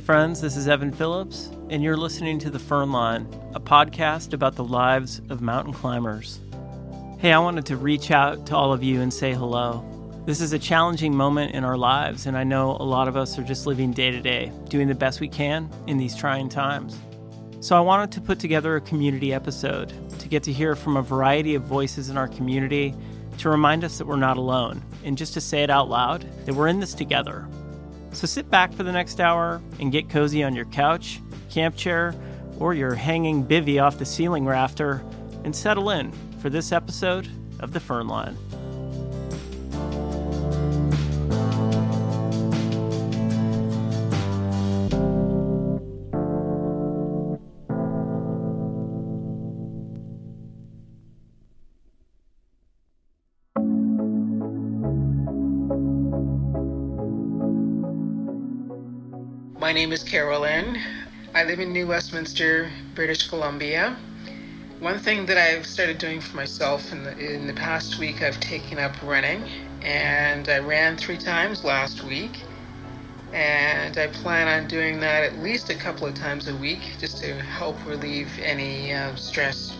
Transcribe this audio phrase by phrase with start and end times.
[0.00, 4.56] Friends, this is Evan Phillips, and you're listening to The Firn Line, a podcast about
[4.56, 6.40] the lives of mountain climbers.
[7.18, 9.84] Hey, I wanted to reach out to all of you and say hello.
[10.24, 13.38] This is a challenging moment in our lives, and I know a lot of us
[13.38, 16.98] are just living day to day, doing the best we can in these trying times.
[17.60, 21.02] So, I wanted to put together a community episode to get to hear from a
[21.02, 22.94] variety of voices in our community
[23.38, 26.54] to remind us that we're not alone, and just to say it out loud that
[26.54, 27.46] we're in this together.
[28.12, 32.14] So sit back for the next hour and get cozy on your couch, camp chair,
[32.58, 35.02] or your hanging bivy off the ceiling rafter
[35.44, 37.28] and settle in for this episode
[37.60, 38.36] of The Firn Line.
[59.70, 60.80] My name is Carolyn.
[61.32, 63.96] I live in New Westminster, British Columbia.
[64.80, 68.40] One thing that I've started doing for myself in the, in the past week, I've
[68.40, 69.44] taken up running,
[69.80, 72.40] and I ran three times last week.
[73.32, 77.18] And I plan on doing that at least a couple of times a week just
[77.18, 79.76] to help relieve any uh, stress.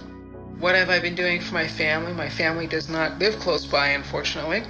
[0.60, 2.12] What have I been doing for my family?
[2.12, 4.62] My family does not live close by, unfortunately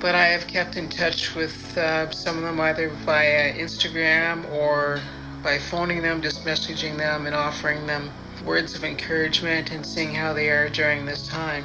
[0.00, 5.00] but I have kept in touch with uh, some of them either via Instagram or
[5.42, 8.10] by phoning them, just messaging them and offering them
[8.44, 11.64] words of encouragement and seeing how they are during this time.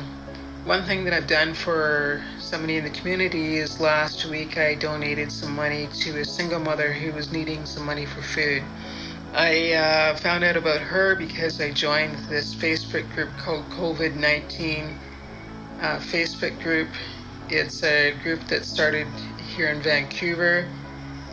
[0.65, 5.31] One thing that I've done for somebody in the community is last week I donated
[5.31, 8.63] some money to a single mother who was needing some money for food.
[9.33, 14.97] I uh, found out about her because I joined this Facebook group called COVID 19
[15.81, 16.87] uh, Facebook group
[17.49, 19.07] it's a group that started
[19.55, 20.67] here in Vancouver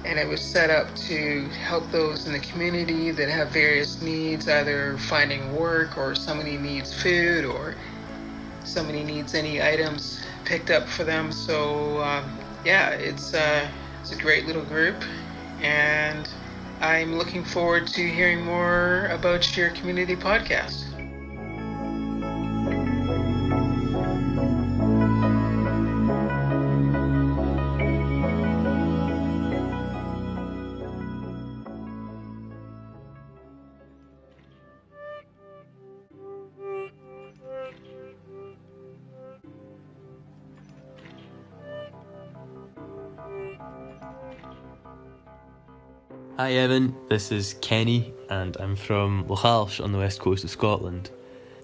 [0.04, 4.48] and it was set up to help those in the community that have various needs,
[4.48, 7.74] either finding work or somebody needs food or
[8.64, 11.30] somebody needs any items picked up for them.
[11.30, 13.68] So um, yeah, it's uh,
[14.00, 14.96] it's a great little group,
[15.60, 16.28] and
[16.80, 20.89] I'm looking forward to hearing more about your community podcast.
[46.40, 51.10] Hi Evan, this is Kenny and I'm from Lochalsh on the west coast of Scotland.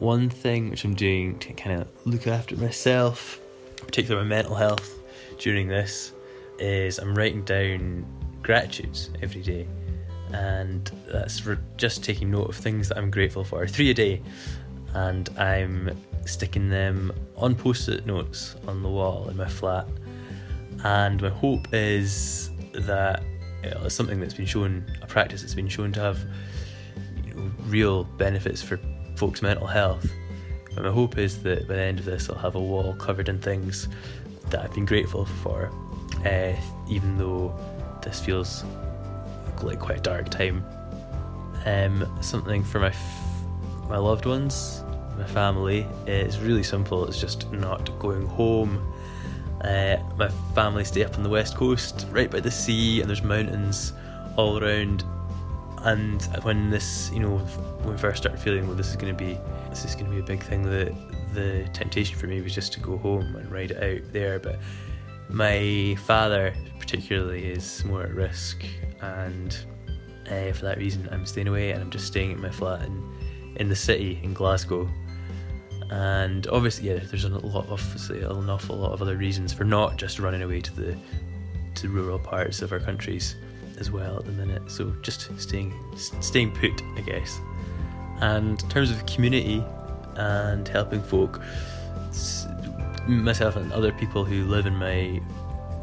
[0.00, 3.40] One thing which I'm doing to kind of look after myself,
[3.78, 4.98] particularly my mental health
[5.38, 6.12] during this,
[6.58, 8.04] is I'm writing down
[8.42, 9.66] gratitudes every day.
[10.34, 14.20] And that's for just taking note of things that I'm grateful for, three a day.
[14.92, 19.88] And I'm sticking them on post it notes on the wall in my flat.
[20.84, 23.22] And my hope is that
[23.62, 26.18] it's something that's been shown, a practice that's been shown to have
[27.24, 28.78] you know, real benefits for
[29.16, 30.08] folks' mental health.
[30.76, 33.28] And my hope is that by the end of this, I'll have a wall covered
[33.28, 33.88] in things
[34.50, 35.70] that I've been grateful for,
[36.24, 36.52] uh,
[36.88, 37.58] even though
[38.02, 38.64] this feels
[39.62, 40.64] like quite a dark time.
[41.64, 43.22] Um, something for my f-
[43.88, 44.82] my loved ones,
[45.16, 45.86] my family.
[46.06, 47.06] It's really simple.
[47.06, 48.92] It's just not going home
[49.66, 53.22] uh, my family stay up on the west coast, right by the sea, and there's
[53.22, 53.92] mountains
[54.36, 55.04] all around.
[55.78, 59.24] And when this, you know, when we first started feeling, well, this is going to
[59.24, 59.38] be,
[59.68, 60.62] this is going to be a big thing.
[60.62, 60.94] The
[61.34, 64.38] the temptation for me was just to go home and ride it out there.
[64.38, 64.58] But
[65.28, 68.64] my father, particularly, is more at risk,
[69.00, 69.56] and
[70.30, 73.16] uh, for that reason, I'm staying away, and I'm just staying at my flat in
[73.56, 74.88] in the city in Glasgow
[75.90, 79.96] and obviously, yeah, there's a lot, obviously, an awful lot of other reasons for not
[79.96, 80.96] just running away to the
[81.76, 83.36] to rural parts of our countries
[83.78, 84.62] as well at the minute.
[84.70, 87.38] So just staying staying put, I guess.
[88.20, 89.62] And in terms of community
[90.16, 91.40] and helping folk,
[93.06, 95.20] myself and other people who live in my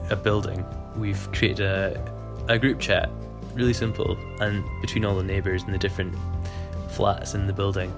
[0.10, 0.66] a building,
[0.98, 2.14] we've created a
[2.50, 3.10] a group chat,
[3.54, 6.14] really simple, and between all the neighbours and the different
[6.90, 7.94] flats in the building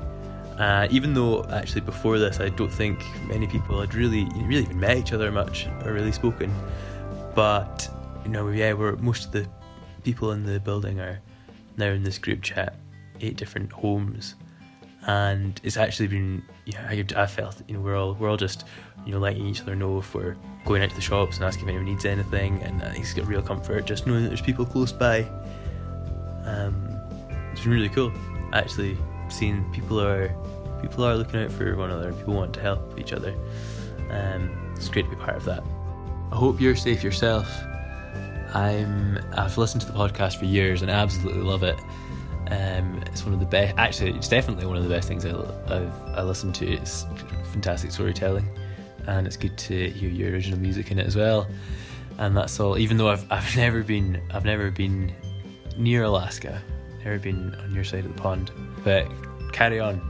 [0.57, 4.79] uh, even though actually before this, I don't think many people had really really even
[4.79, 6.53] met each other much or really spoken.
[7.33, 7.89] But
[8.23, 9.47] you know, yeah, we're most of the
[10.03, 11.19] people in the building are
[11.77, 12.77] now in this group chat,
[13.19, 14.35] eight different homes,
[15.07, 18.63] and it's actually been yeah, I, I felt you know we're all we're all just
[19.05, 21.65] you know letting each other know if we're going out to the shops and asking
[21.65, 24.41] if anyone needs anything, and I think it's got real comfort just knowing that there's
[24.41, 25.27] people close by.
[26.45, 26.97] Um,
[27.51, 28.13] it's been really cool.
[28.53, 28.97] Actually,
[29.29, 30.29] seeing people are
[30.81, 32.13] people are looking out for one another.
[32.13, 33.33] People want to help each other.
[34.09, 35.63] Um, it's great to be part of that.
[36.31, 37.47] I hope you're safe yourself.
[38.53, 41.79] I'm I've listened to the podcast for years and I absolutely love it.
[42.51, 43.75] Um, it's one of the best.
[43.77, 45.31] Actually, it's definitely one of the best things I,
[45.67, 46.71] I've I listen to.
[46.71, 47.05] It's
[47.51, 48.47] fantastic storytelling,
[49.07, 51.47] and it's good to hear your original music in it as well.
[52.19, 52.77] And that's all.
[52.77, 55.13] Even though I've I've never been I've never been
[55.77, 56.61] near Alaska,
[57.05, 58.51] never been on your side of the pond.
[58.83, 59.07] But
[59.53, 60.01] carry on,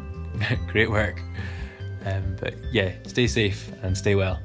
[0.68, 1.22] great work.
[2.06, 4.40] Um, but yeah, stay safe and stay well.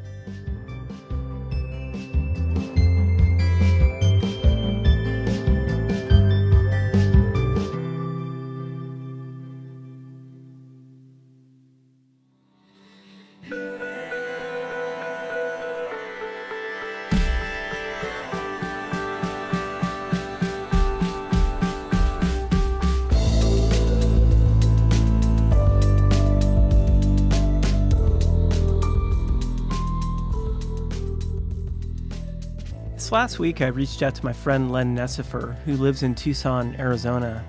[33.11, 37.45] Last week, I reached out to my friend Len Necefer, who lives in Tucson, Arizona.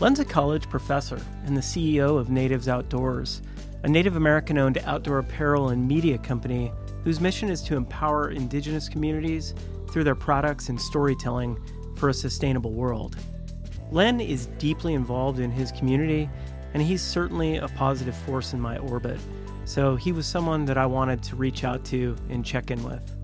[0.00, 3.42] Len's a college professor and the CEO of Natives Outdoors,
[3.82, 6.72] a Native American owned outdoor apparel and media company
[7.04, 9.52] whose mission is to empower indigenous communities
[9.90, 11.58] through their products and storytelling
[11.96, 13.16] for a sustainable world.
[13.90, 16.30] Len is deeply involved in his community,
[16.72, 19.20] and he's certainly a positive force in my orbit.
[19.66, 23.15] So he was someone that I wanted to reach out to and check in with.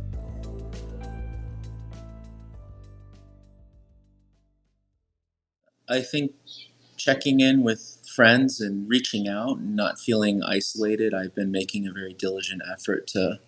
[5.92, 6.32] I think
[6.96, 11.12] checking in with friends and reaching out and not feeling isolated.
[11.12, 13.40] I've been making a very diligent effort to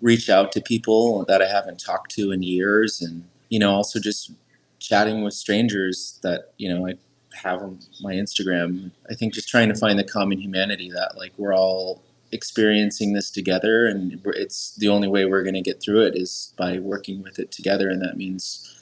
[0.00, 4.00] reach out to people that I haven't talked to in years and you know also
[4.00, 4.32] just
[4.78, 6.94] chatting with strangers that you know I
[7.42, 8.90] have on my Instagram.
[9.10, 12.02] I think just trying to find the common humanity that like we're all
[12.32, 16.54] experiencing this together and it's the only way we're going to get through it is
[16.56, 18.79] by working with it together and that means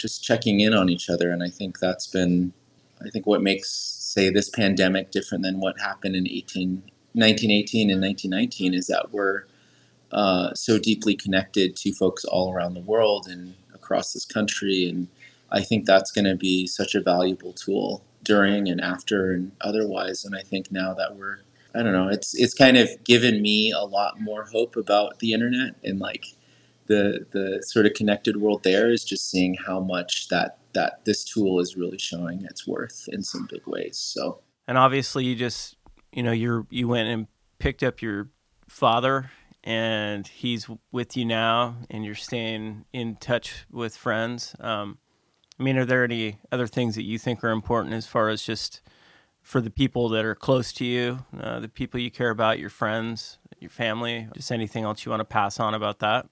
[0.00, 1.30] just checking in on each other.
[1.30, 2.52] And I think that's been,
[3.04, 6.82] I think, what makes, say, this pandemic different than what happened in 18,
[7.12, 9.44] 1918 and 1919 is that we're
[10.12, 14.88] uh, so deeply connected to folks all around the world and across this country.
[14.88, 15.08] And
[15.50, 20.24] I think that's going to be such a valuable tool during and after and otherwise.
[20.24, 21.40] And I think now that we're,
[21.74, 25.32] I don't know, it's it's kind of given me a lot more hope about the
[25.32, 26.26] internet and like
[26.90, 31.24] the the sort of connected world there is just seeing how much that that this
[31.24, 33.96] tool is really showing its worth in some big ways.
[33.96, 35.76] So and obviously you just
[36.12, 37.28] you know you're you went and
[37.58, 38.28] picked up your
[38.68, 39.30] father
[39.62, 44.56] and he's with you now and you're staying in touch with friends.
[44.58, 44.98] Um,
[45.58, 48.42] I mean, are there any other things that you think are important as far as
[48.42, 48.80] just
[49.42, 52.70] for the people that are close to you, uh, the people you care about, your
[52.70, 56.26] friends, your family, just anything else you want to pass on about that?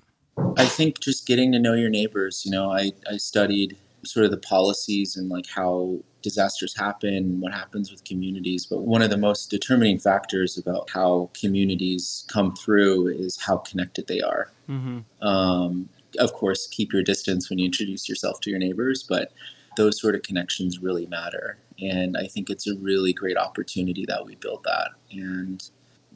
[0.56, 2.44] I think just getting to know your neighbors.
[2.44, 7.52] You know, I, I studied sort of the policies and like how disasters happen, what
[7.52, 8.66] happens with communities.
[8.66, 14.06] But one of the most determining factors about how communities come through is how connected
[14.06, 14.50] they are.
[14.68, 15.26] Mm-hmm.
[15.26, 19.32] Um, of course, keep your distance when you introduce yourself to your neighbors, but
[19.76, 21.58] those sort of connections really matter.
[21.80, 24.90] And I think it's a really great opportunity that we build that.
[25.12, 25.62] And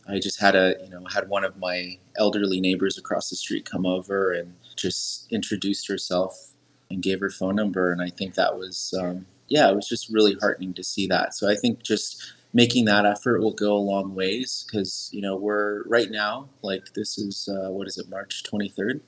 [0.09, 3.69] I just had a, you know, had one of my elderly neighbors across the street
[3.69, 6.53] come over and just introduced herself
[6.91, 7.93] and gave her phone number.
[7.93, 11.35] And I think that was, um, yeah, it was just really heartening to see that.
[11.35, 15.37] So I think just making that effort will go a long ways because, you know,
[15.37, 19.01] we're right now, like this is, uh, what is it, March 23rd,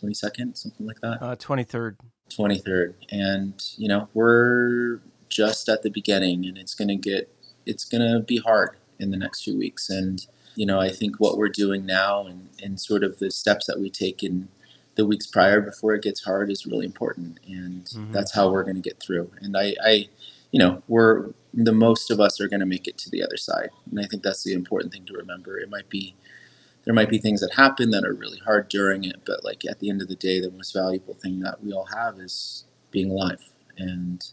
[0.00, 1.22] 22nd, something like that?
[1.22, 1.96] Uh, 23rd.
[2.30, 2.94] 23rd.
[3.10, 7.30] And, you know, we're just at the beginning and it's to get,
[7.66, 9.90] it's going to be hard in the next few weeks.
[9.90, 13.66] And, you know, I think what we're doing now and, and sort of the steps
[13.66, 14.48] that we take in
[14.94, 17.40] the weeks prior before it gets hard is really important.
[17.46, 18.12] And mm-hmm.
[18.12, 19.30] that's how we're going to get through.
[19.40, 20.08] And I, I,
[20.52, 23.36] you know, we're, the most of us are going to make it to the other
[23.36, 23.70] side.
[23.90, 25.58] And I think that's the important thing to remember.
[25.58, 26.14] It might be,
[26.84, 29.80] there might be things that happen that are really hard during it, but like at
[29.80, 33.10] the end of the day, the most valuable thing that we all have is being
[33.10, 33.50] alive.
[33.76, 34.24] And,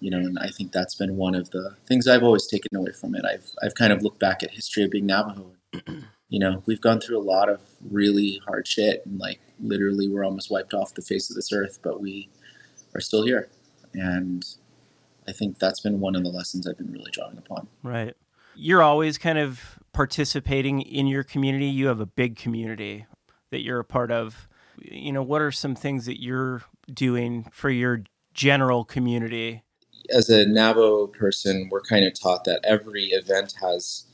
[0.00, 2.92] you know, and I think that's been one of the things I've always taken away
[2.92, 3.24] from it.
[3.24, 5.52] I've I've kind of looked back at history of being Navajo.
[6.28, 10.24] you know, we've gone through a lot of really hard shit, and like literally, we're
[10.24, 12.28] almost wiped off the face of this earth, but we
[12.94, 13.48] are still here,
[13.94, 14.44] and
[15.26, 17.68] I think that's been one of the lessons I've been really drawing upon.
[17.82, 18.14] Right.
[18.56, 21.66] You're always kind of participating in your community.
[21.66, 23.06] You have a big community
[23.50, 24.48] that you're a part of.
[24.80, 26.62] You know, what are some things that you're
[26.92, 29.62] doing for your general community
[30.10, 34.04] as a Navajo person, we're kind of taught that every event has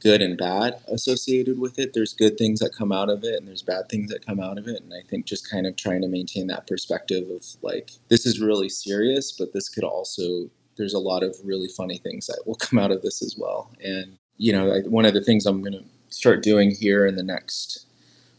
[0.00, 1.92] good and bad associated with it.
[1.92, 4.58] There's good things that come out of it and there's bad things that come out
[4.58, 4.82] of it.
[4.82, 8.40] And I think just kind of trying to maintain that perspective of like, this is
[8.40, 12.54] really serious, but this could also, there's a lot of really funny things that will
[12.60, 13.70] come out of this as well.
[13.82, 17.16] And, you know, I, one of the things I'm going to start doing here in
[17.16, 17.86] the next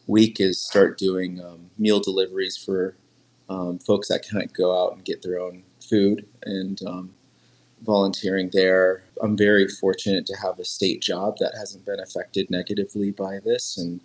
[0.07, 2.95] week is start doing um, meal deliveries for
[3.50, 7.13] um, folks that can't go out and get their own food and um,
[7.83, 9.03] volunteering there.
[9.21, 13.77] I'm very fortunate to have a state job that hasn't been affected negatively by this.
[13.77, 14.01] And,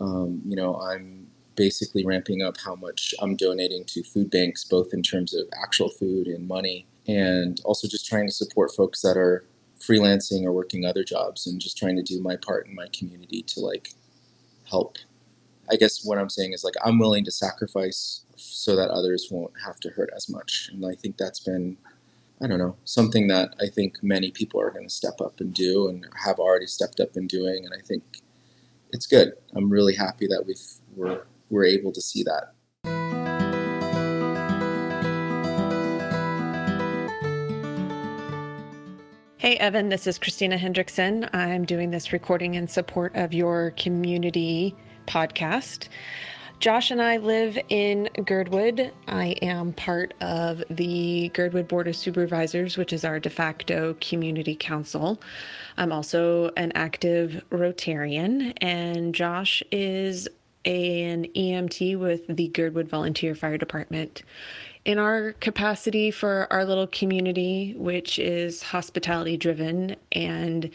[0.00, 4.92] um, you know, I'm basically ramping up how much I'm donating to food banks, both
[4.92, 9.16] in terms of actual food and money, and also just trying to support folks that
[9.16, 9.44] are
[9.80, 13.42] freelancing or working other jobs and just trying to do my part in my community
[13.42, 13.94] to like
[14.68, 14.98] help.
[15.70, 19.52] I guess what I'm saying is like I'm willing to sacrifice so that others won't
[19.64, 20.70] have to hurt as much.
[20.72, 21.76] And I think that's been
[22.42, 25.52] I don't know, something that I think many people are going to step up and
[25.52, 27.66] do and have already stepped up and doing.
[27.66, 28.02] And I think
[28.92, 29.34] it's good.
[29.54, 30.62] I'm really happy that we've,
[30.96, 32.54] we're, we're able to see that.
[39.36, 41.28] Hey, Evan, this is Christina Hendrickson.
[41.34, 44.74] I'm doing this recording in support of your community
[45.06, 45.88] podcast.
[46.60, 48.92] Josh and I live in Girdwood.
[49.08, 54.56] I am part of the Girdwood Board of Supervisors, which is our de facto community
[54.56, 55.22] council.
[55.78, 60.28] I'm also an active Rotarian, and Josh is
[60.66, 64.22] an EMT with the Girdwood Volunteer Fire Department.
[64.84, 70.70] In our capacity for our little community, which is hospitality driven and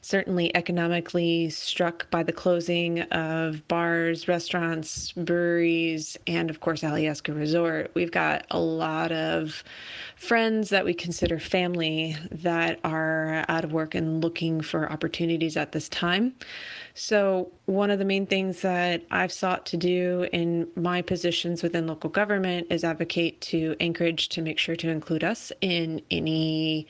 [0.00, 7.90] certainly economically struck by the closing of bars, restaurants, breweries, and of course, Alyeska Resort.
[7.94, 9.64] We've got a lot of
[10.16, 15.72] friends that we consider family that are out of work and looking for opportunities at
[15.72, 16.34] this time.
[16.94, 21.86] So, one of the main things that I've sought to do in my positions within
[21.86, 26.88] local government is advocate to Anchorage to make sure to include us in any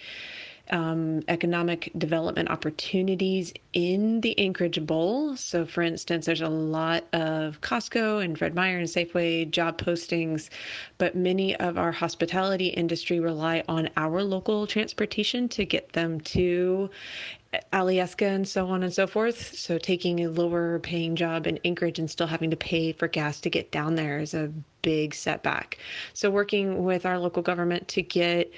[0.71, 5.37] um, economic development opportunities in the Anchorage Bowl.
[5.37, 10.51] So, for instance, there's a lot of Costco and Fred Meyer and Safeway job postings,
[10.99, 16.91] but many of our hospitality industry rely on our local transportation to get them to
[17.73, 19.57] Alyeska and so on and so forth.
[19.57, 23.40] So taking a lower paying job in Anchorage and still having to pay for gas
[23.40, 24.52] to get down there is a
[24.83, 25.78] big setback.
[26.12, 28.52] So working with our local government to get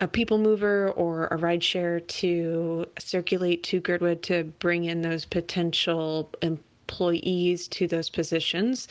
[0.00, 5.24] a people mover or a ride share to circulate to Girdwood to bring in those
[5.24, 8.88] potential employees to those positions,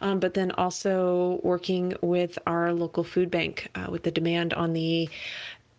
[0.00, 4.72] um, but then also working with our local food bank uh, with the demand on
[4.72, 5.10] the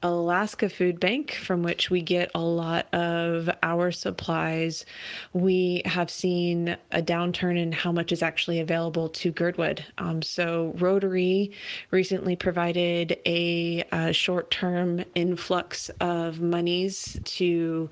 [0.03, 4.85] Alaska Food Bank, from which we get a lot of our supplies,
[5.33, 9.83] we have seen a downturn in how much is actually available to Girdwood.
[9.97, 11.51] Um, so, Rotary
[11.89, 17.89] recently provided a, a short term influx of monies to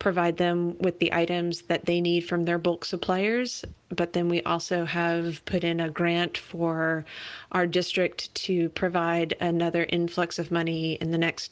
[0.00, 4.42] provide them with the items that they need from their bulk suppliers but then we
[4.42, 7.04] also have put in a grant for
[7.52, 11.51] our district to provide another influx of money in the next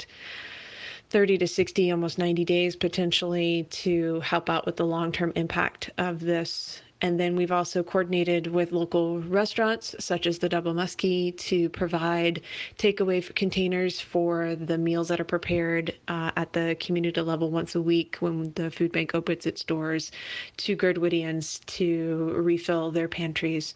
[1.10, 5.90] 30 to 60, almost 90 days potentially to help out with the long term impact
[5.98, 11.32] of this and then we've also coordinated with local restaurants, such as the Double Musky,
[11.32, 12.42] to provide
[12.78, 17.80] takeaway containers for the meals that are prepared uh, at the community level once a
[17.80, 20.12] week when the food bank opens its doors
[20.58, 23.74] to Girdwoodians to refill their pantries.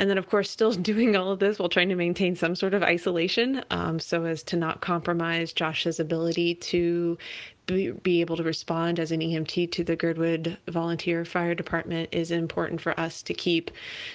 [0.00, 2.72] And then, of course, still doing all of this while trying to maintain some sort
[2.72, 7.18] of isolation um, so as to not compromise Josh's ability to
[7.66, 12.80] be, able to respond as an EMT to the Girdwood Volunteer Fire Department is important
[12.80, 13.70] for us to keep,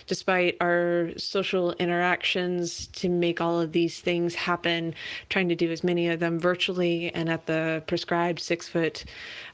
[0.08, 4.94] despite our social interactions, to make all of these things happen,
[5.30, 9.06] trying to do as many of them virtually and at the prescribed six foot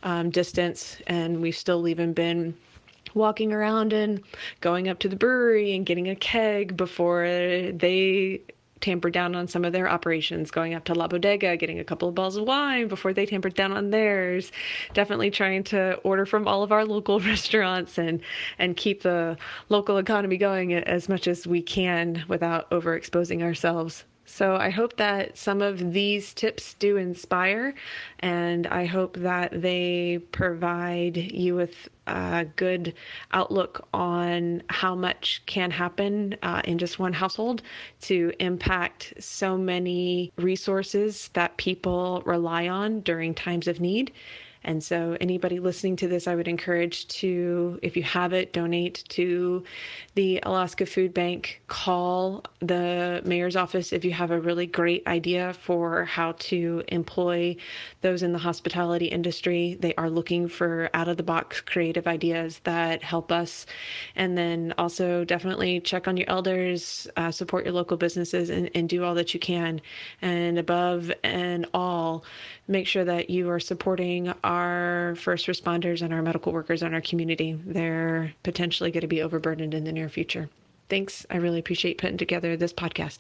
[0.04, 0.98] um, distance.
[1.08, 2.56] And we've still even been
[3.14, 4.22] walking around and
[4.60, 8.42] going up to the brewery and getting a keg before they
[8.82, 12.10] tampered down on some of their operations, going up to La Bodega, getting a couple
[12.10, 14.52] of bottles of wine before they tampered down on theirs.
[14.94, 18.22] Definitely trying to order from all of our local restaurants and
[18.60, 19.38] and keep the
[19.70, 24.04] local economy going as much as we can without overexposing ourselves.
[24.32, 27.76] So I hope that some of these tips do inspire,
[28.20, 32.94] and I hope that they provide you with a good
[33.34, 37.62] outlook on how much can happen uh, in just one household
[38.04, 44.14] to impact so many resources that people rely on during times of need.
[44.64, 49.04] And so, anybody listening to this, I would encourage to, if you have it, donate
[49.10, 49.64] to
[50.14, 51.64] the Alaska Food Bank.
[51.68, 57.56] Call the mayor's office if you have a really great idea for how to employ
[58.02, 59.78] those in the hospitality industry.
[59.80, 63.66] They are looking for out of the box creative ideas that help us.
[64.16, 68.88] And then also, definitely check on your elders, uh, support your local businesses, and, and
[68.88, 69.82] do all that you can.
[70.22, 72.26] And above and all,
[72.68, 77.00] make sure that you are supporting our first responders and our medical workers in our
[77.00, 77.58] community.
[77.66, 80.50] They're potentially going to be overburdened in the near future.
[80.90, 81.26] Thanks.
[81.30, 83.20] I really appreciate putting together this podcast.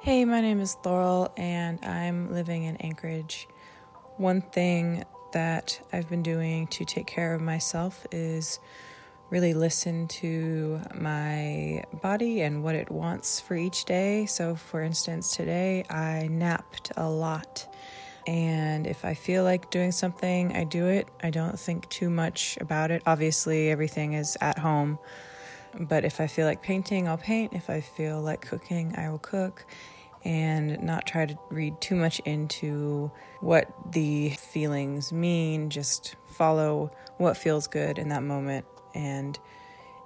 [0.00, 3.46] Hey, my name is Laurel, and I'm living in Anchorage.
[4.16, 8.58] One thing that I've been doing to take care of myself is
[9.32, 14.26] really listen to my body and what it wants for each day.
[14.26, 17.66] So, for instance, today I napped a lot.
[18.26, 21.08] And if I feel like doing something, I do it.
[21.22, 23.02] I don't think too much about it.
[23.06, 24.98] Obviously, everything is at home.
[25.80, 27.54] But if I feel like painting, I'll paint.
[27.54, 29.64] If I feel like cooking, I will cook.
[30.26, 33.10] And not try to read too much into
[33.40, 35.70] what the feelings mean.
[35.70, 39.38] Just follow what feels good in that moment and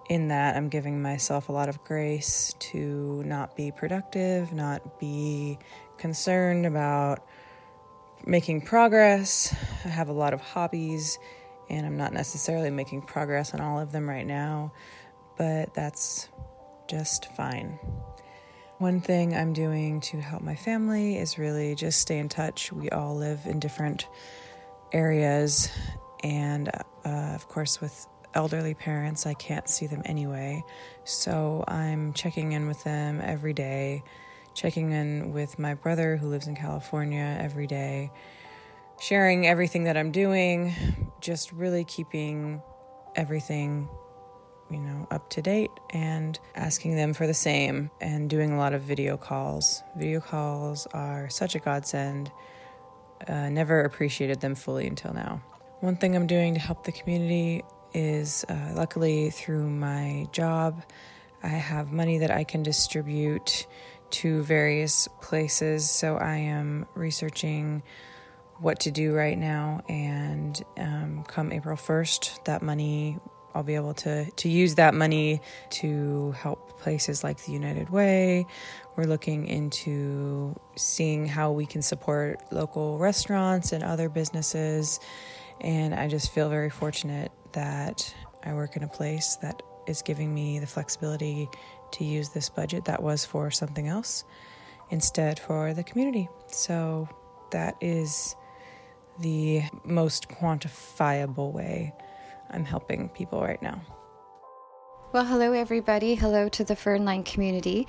[0.09, 5.59] in that, I'm giving myself a lot of grace to not be productive, not be
[5.99, 7.27] concerned about
[8.25, 9.55] making progress.
[9.85, 11.19] I have a lot of hobbies,
[11.69, 14.73] and I'm not necessarily making progress on all of them right now,
[15.37, 16.29] but that's
[16.89, 17.79] just fine.
[18.79, 22.73] One thing I'm doing to help my family is really just stay in touch.
[22.73, 24.07] We all live in different
[24.93, 25.69] areas,
[26.23, 26.69] and
[27.05, 28.07] uh, of course, with
[28.37, 30.63] elderly parents, I can't see them anyway.
[31.05, 34.05] So I'm checking in with them every day,
[34.55, 38.13] checking in with my brother who lives in California every day,
[39.01, 40.75] sharing everything that I'm doing,
[41.21, 42.63] just really keeping
[43.17, 43.89] everything
[44.71, 48.75] you know, up to date and asking them for the same and doing a lot
[48.75, 49.83] of video calls.
[49.97, 52.31] Video calls are such a godsend.
[53.29, 55.41] Uh, never appreciated them fully until now.
[55.81, 57.63] One thing I'm doing to help the community
[57.97, 60.83] is uh, luckily through my job,
[61.43, 63.67] I have money that I can distribute
[64.11, 65.89] to various places.
[65.89, 67.83] So I am researching
[68.59, 73.19] what to do right now, and um, come April 1st, that money
[73.55, 78.47] I'll be able to to use that money to help places like the United Way.
[78.97, 85.01] We're looking into seeing how we can support local restaurants and other businesses.
[85.63, 88.15] And I just feel very fortunate that
[88.45, 91.49] I work in a place that is giving me the flexibility
[91.93, 94.25] to use this budget that was for something else
[94.91, 96.29] instead for the community.
[96.49, 97.09] So
[97.51, 98.37] that is
[99.21, 101.95] the most quantifiable way
[102.51, 103.81] I'm helping people right now.
[105.13, 106.15] Well, hello everybody.
[106.15, 107.87] Hello to the Firn Line community.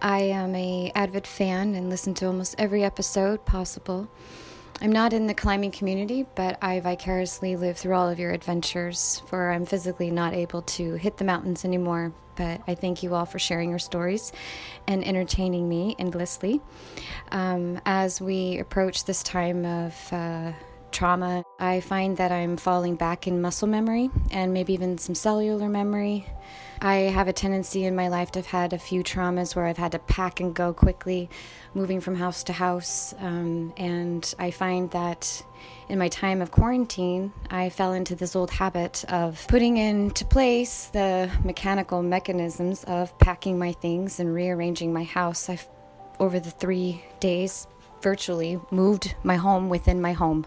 [0.00, 4.08] I am a avid fan and listen to almost every episode possible.
[4.82, 9.22] I'm not in the climbing community, but I vicariously live through all of your adventures,
[9.26, 12.14] for I'm physically not able to hit the mountains anymore.
[12.34, 14.32] But I thank you all for sharing your stories
[14.88, 16.62] and entertaining me endlessly.
[17.30, 20.52] Um, as we approach this time of uh,
[20.92, 25.68] trauma, I find that I'm falling back in muscle memory and maybe even some cellular
[25.68, 26.26] memory.
[26.82, 29.76] I have a tendency in my life to have had a few traumas where I've
[29.76, 31.28] had to pack and go quickly,
[31.74, 33.12] moving from house to house.
[33.18, 35.44] Um, and I find that
[35.90, 40.86] in my time of quarantine, I fell into this old habit of putting into place
[40.86, 45.50] the mechanical mechanisms of packing my things and rearranging my house.
[45.50, 45.68] I've,
[46.18, 47.66] over the three days,
[48.00, 50.46] virtually moved my home within my home.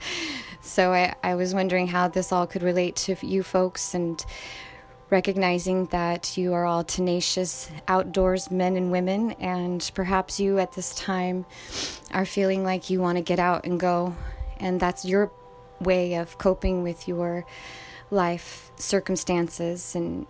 [0.60, 4.24] so I, I was wondering how this all could relate to you folks and
[5.12, 10.94] recognizing that you are all tenacious outdoors men and women, and perhaps you at this
[10.94, 11.44] time
[12.12, 14.16] are feeling like you want to get out and go,
[14.56, 15.30] and that's your
[15.80, 17.44] way of coping with your
[18.10, 20.26] life circumstances and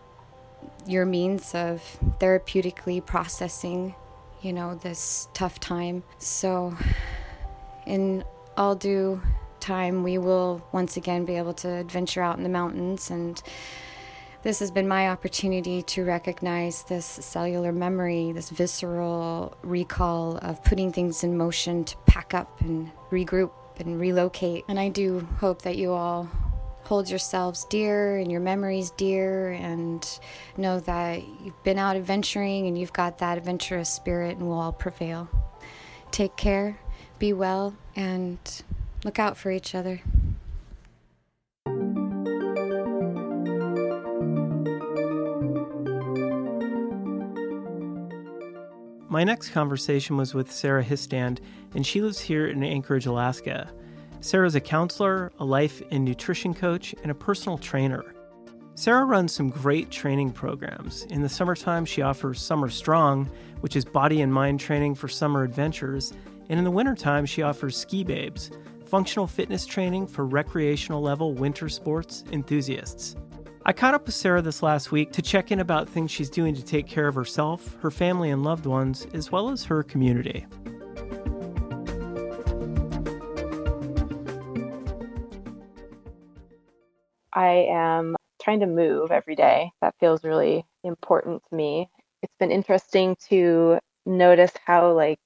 [0.84, 1.80] your means of
[2.18, 3.94] therapeutically processing,
[4.42, 6.02] you know, this tough time.
[6.18, 6.76] So,
[7.86, 8.24] in
[8.56, 9.22] all due
[9.60, 13.40] time we will once again be able to adventure out in the mountains and
[14.42, 20.92] this has been my opportunity to recognize this cellular memory, this visceral recall of putting
[20.92, 24.64] things in motion to pack up and regroup and relocate.
[24.68, 26.28] And I do hope that you all
[26.84, 30.18] hold yourselves dear and your memories dear and
[30.56, 34.72] know that you've been out adventuring and you've got that adventurous spirit and we'll all
[34.72, 35.28] prevail.
[36.10, 36.78] Take care,
[37.20, 38.38] be well, and
[39.04, 40.02] look out for each other.
[49.12, 51.40] My next conversation was with Sarah Histand,
[51.74, 53.70] and she lives here in Anchorage, Alaska.
[54.22, 58.14] Sarah's a counselor, a life and nutrition coach, and a personal trainer.
[58.74, 61.02] Sarah runs some great training programs.
[61.10, 65.42] In the summertime, she offers Summer Strong, which is body and mind training for summer
[65.42, 66.14] adventures,
[66.48, 68.50] and in the wintertime, she offers Ski Babes,
[68.86, 73.14] functional fitness training for recreational level winter sports enthusiasts.
[73.64, 76.52] I caught up with Sarah this last week to check in about things she's doing
[76.56, 80.46] to take care of herself, her family, and loved ones, as well as her community.
[87.32, 89.70] I am trying to move every day.
[89.80, 91.88] That feels really important to me.
[92.20, 95.20] It's been interesting to notice how, like,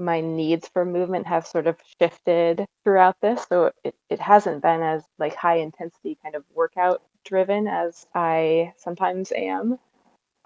[0.00, 3.46] my needs for movement have sort of shifted throughout this.
[3.48, 8.74] So it, it hasn't been as like high intensity kind of workout driven as I
[8.78, 9.78] sometimes am.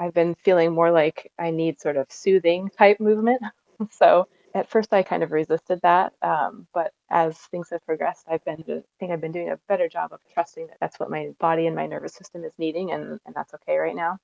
[0.01, 3.43] I've been feeling more like I need sort of soothing type movement.
[3.93, 8.45] so at first I kind of resisted that, um, but as things have progressed, I've
[8.45, 11.31] been I think I've been doing a better job of trusting that that's what my
[11.41, 14.19] body and my nervous system is needing, and and that's okay right now.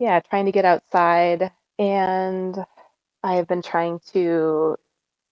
[0.00, 2.56] Yeah, trying to get outside, and
[3.26, 4.76] I have been trying to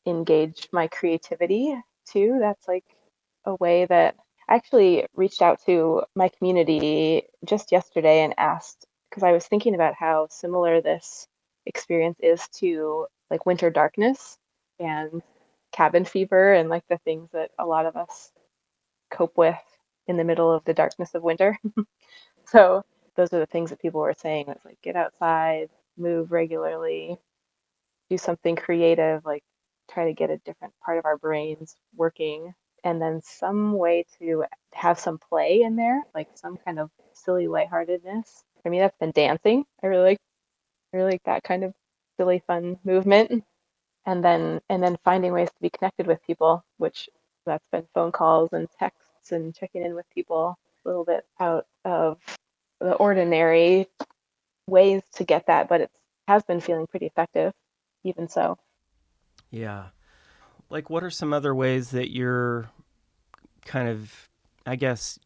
[0.05, 1.81] engage my creativity
[2.11, 2.39] too.
[2.41, 2.85] That's like
[3.45, 4.17] a way that
[4.49, 9.77] I actually reached out to my community just yesterday and asked because I was thinking
[9.77, 11.29] about how similar this
[11.67, 14.39] experience is to like winter darkness
[14.81, 15.23] and
[15.71, 18.33] cabin fever and like the things that a lot of us
[19.09, 19.55] cope with
[20.09, 21.57] in the middle of the darkness of winter.
[22.47, 22.83] so
[23.15, 24.47] those are the things that people were saying.
[24.49, 27.21] It's like get outside, move regularly,
[28.11, 29.43] do something creative, like
[29.91, 34.45] try to get a different part of our brains working and then some way to
[34.75, 38.45] have some play in there, like some kind of silly lightheartedness.
[38.63, 39.65] For me, that's been dancing.
[39.83, 40.19] I really like,
[40.93, 41.75] I really like that kind of
[42.19, 43.45] silly, fun movement.
[44.07, 47.09] And then, and then finding ways to be connected with people, which
[47.47, 51.67] that's been phone calls and texts and checking in with people a little bit out
[51.87, 52.19] of
[52.81, 53.87] the ordinary
[54.67, 55.91] ways to get that, but it
[56.29, 57.53] has been feeling pretty effective,
[58.05, 58.59] even so.
[59.51, 59.87] Yeah.
[60.71, 62.71] Like, what are some other ways that you're
[63.65, 64.29] kind of,
[64.67, 65.19] I guess,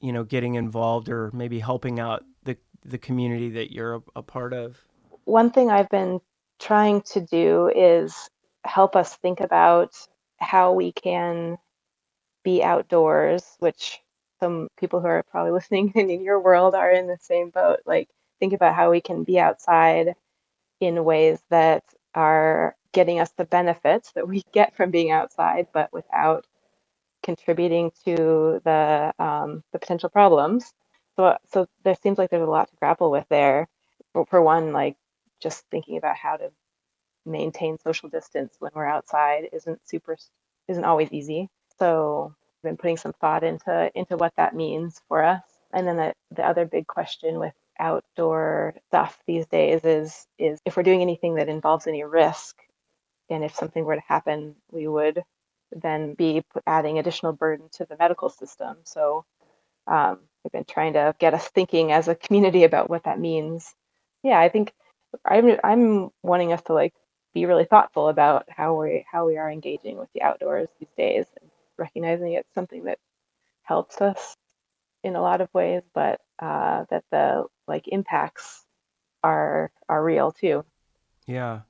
[0.00, 4.22] you know, getting involved or maybe helping out the the community that you're a, a
[4.22, 4.78] part of?
[5.24, 6.20] One thing I've been
[6.58, 8.28] trying to do is
[8.64, 9.94] help us think about
[10.38, 11.58] how we can
[12.42, 14.00] be outdoors, which
[14.40, 17.80] some people who are probably listening in your world are in the same boat.
[17.86, 18.08] Like,
[18.40, 20.14] think about how we can be outside
[20.80, 21.82] in ways that
[22.14, 26.46] are getting us the benefits that we get from being outside, but without
[27.22, 30.72] contributing to the um, the potential problems.
[31.16, 33.68] So so there seems like there's a lot to grapple with there.
[34.12, 34.96] For, for one, like
[35.40, 36.50] just thinking about how to
[37.26, 40.16] maintain social distance when we're outside isn't super
[40.68, 41.48] isn't always easy.
[41.78, 45.42] So I've been putting some thought into into what that means for us.
[45.72, 50.76] And then the, the other big question with outdoor stuff these days is is if
[50.76, 52.56] we're doing anything that involves any risk
[53.30, 55.22] and if something were to happen we would
[55.72, 58.76] then be adding additional burden to the medical system.
[58.84, 59.24] So
[59.86, 63.74] um, I've been trying to get us thinking as a community about what that means.
[64.22, 64.72] Yeah, I think
[65.26, 66.94] I'm I'm wanting us to like
[67.34, 71.26] be really thoughtful about how we how we are engaging with the outdoors these days,
[71.40, 72.98] and recognizing it's something that
[73.62, 74.36] helps us
[75.04, 78.64] in a lot of ways, but uh, that the like impacts
[79.22, 80.64] are are real too.
[81.26, 81.60] Yeah,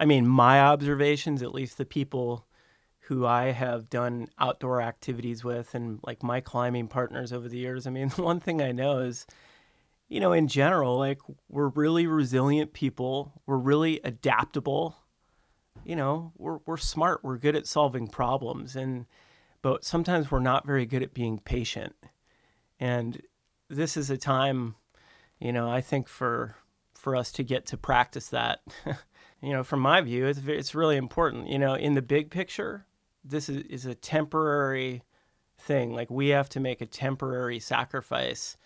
[0.00, 2.46] I mean, my observations, at least the people
[3.06, 7.86] who I have done outdoor activities with and like my climbing partners over the years.
[7.86, 9.26] I mean, one thing I know is,
[10.08, 13.42] you know, in general, like we're really resilient people.
[13.46, 14.96] We're really adaptable.
[15.84, 17.20] You know, we're we're smart.
[17.22, 19.06] We're good at solving problems and
[19.62, 21.94] but sometimes we're not very good at being patient.
[22.80, 23.22] And
[23.70, 24.74] this is a time,
[25.42, 26.54] you know, I think for
[26.94, 28.60] for us to get to practice that.
[29.42, 31.48] you know, from my view, it's it's really important.
[31.48, 32.86] You know, in the big picture,
[33.24, 35.02] this is, is a temporary
[35.58, 35.92] thing.
[35.92, 38.56] Like we have to make a temporary sacrifice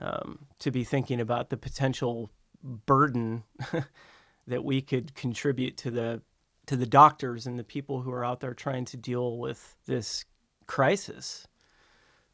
[0.00, 2.30] um, to be thinking about the potential
[2.62, 3.44] burden
[4.48, 6.22] that we could contribute to the
[6.66, 10.24] to the doctors and the people who are out there trying to deal with this
[10.66, 11.46] crisis.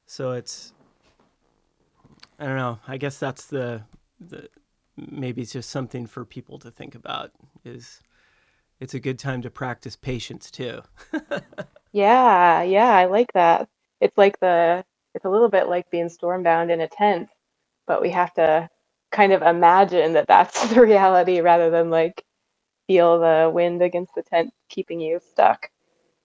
[0.07, 0.73] So it's
[2.41, 2.79] I don't know.
[2.89, 3.83] I guess that's the
[4.19, 4.49] the
[4.97, 7.33] maybe it's just something for people to think about
[7.65, 8.01] is
[8.81, 10.83] it's a good time to practice patience too.
[11.93, 13.69] yeah, yeah, I like that.
[14.01, 17.29] It's like the it's a little bit like being stormbound in a tent,
[17.87, 18.71] but we have to
[19.13, 22.25] kind of imagine that that's the reality rather than like
[22.87, 25.71] feel the wind against the tent keeping you stuck.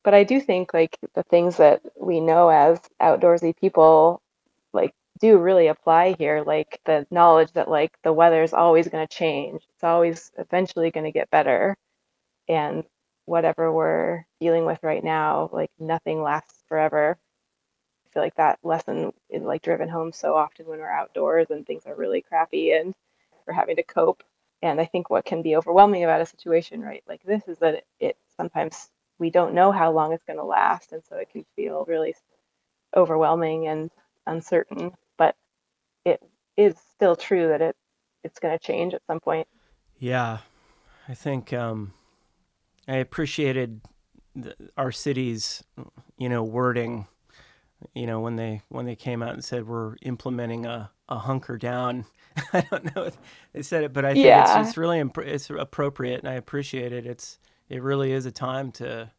[0.03, 4.21] But I do think like the things that we know as outdoorsy people
[5.19, 9.13] do really apply here like the knowledge that like the weather is always going to
[9.13, 9.61] change.
[9.73, 11.75] It's always eventually going to get better
[12.47, 12.83] and
[13.25, 17.17] whatever we're dealing with right now like nothing lasts forever.
[18.07, 21.65] I feel like that lesson is like driven home so often when we're outdoors and
[21.65, 22.93] things are really crappy and
[23.47, 24.23] we're having to cope
[24.61, 27.75] and I think what can be overwhelming about a situation, right, like this is that
[27.75, 30.91] it, it sometimes we don't know how long it's going to last.
[30.91, 32.15] And so it can feel really
[32.95, 33.91] overwhelming and
[34.25, 34.93] uncertain.
[36.05, 36.21] It
[36.55, 37.75] is still true that it
[38.23, 39.47] it's going to change at some point.
[39.99, 40.39] Yeah.
[41.07, 41.93] I think um,
[42.87, 43.81] I appreciated
[44.35, 45.63] the, our city's,
[46.17, 47.07] you know, wording
[47.93, 51.57] you know when they when they came out and said we're implementing a, a hunker
[51.57, 52.05] down
[52.53, 53.17] i don't know if
[53.53, 54.59] they said it but i think yeah.
[54.59, 57.39] it's, it's really imp- it's appropriate and i appreciate it it's
[57.69, 59.11] it really is a time to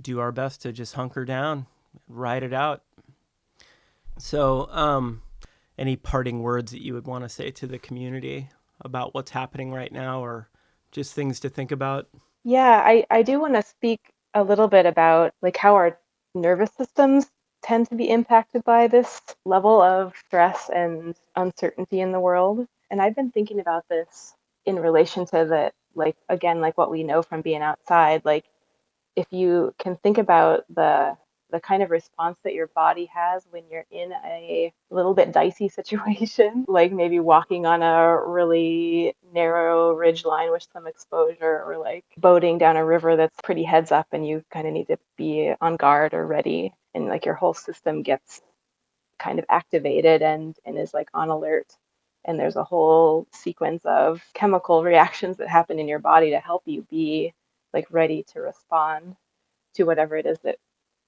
[0.00, 1.66] do our best to just hunker down
[2.08, 2.82] ride it out
[4.18, 5.22] so um
[5.78, 8.48] any parting words that you would want to say to the community
[8.80, 10.48] about what's happening right now or
[10.92, 12.08] just things to think about
[12.44, 15.98] yeah i i do want to speak a little bit about like how our
[16.34, 17.30] nervous systems
[17.64, 22.66] tend to be impacted by this level of stress and uncertainty in the world.
[22.90, 24.34] And I've been thinking about this
[24.66, 28.22] in relation to the, like, again, like what we know from being outside.
[28.24, 28.44] Like,
[29.16, 31.16] if you can think about the
[31.54, 35.68] the kind of response that your body has when you're in a little bit dicey
[35.80, 42.04] situation, like maybe walking on a really narrow ridge line with some exposure, or like
[42.16, 45.54] boating down a river that's pretty heads up and you kind of need to be
[45.60, 46.72] on guard or ready.
[46.92, 48.42] And like your whole system gets
[49.20, 51.76] kind of activated and, and is like on alert.
[52.24, 56.62] And there's a whole sequence of chemical reactions that happen in your body to help
[56.66, 57.32] you be
[57.72, 59.14] like ready to respond
[59.74, 60.56] to whatever it is that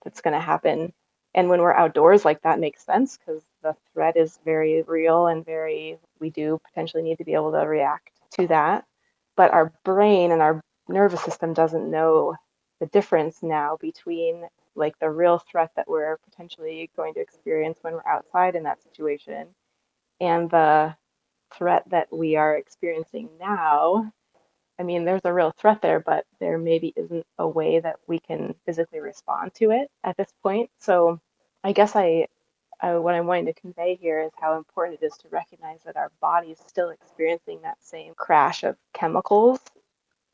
[0.06, 0.92] that's going to happen.
[1.34, 5.44] And when we're outdoors, like that makes sense because the threat is very real and
[5.44, 8.84] very, we do potentially need to be able to react to that.
[9.36, 12.36] But our brain and our nervous system doesn't know
[12.80, 17.94] the difference now between like the real threat that we're potentially going to experience when
[17.94, 19.48] we're outside in that situation
[20.20, 20.94] and the
[21.54, 24.12] threat that we are experiencing now
[24.78, 28.18] I mean, there's a real threat there, but there maybe isn't a way that we
[28.18, 30.70] can physically respond to it at this point.
[30.80, 31.20] So
[31.64, 32.26] I guess I,
[32.80, 35.96] I what I'm wanting to convey here is how important it is to recognize that
[35.96, 39.60] our body is still experiencing that same crash of chemicals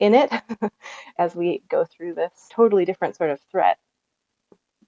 [0.00, 0.32] in it
[1.18, 3.78] as we go through this totally different sort of threat.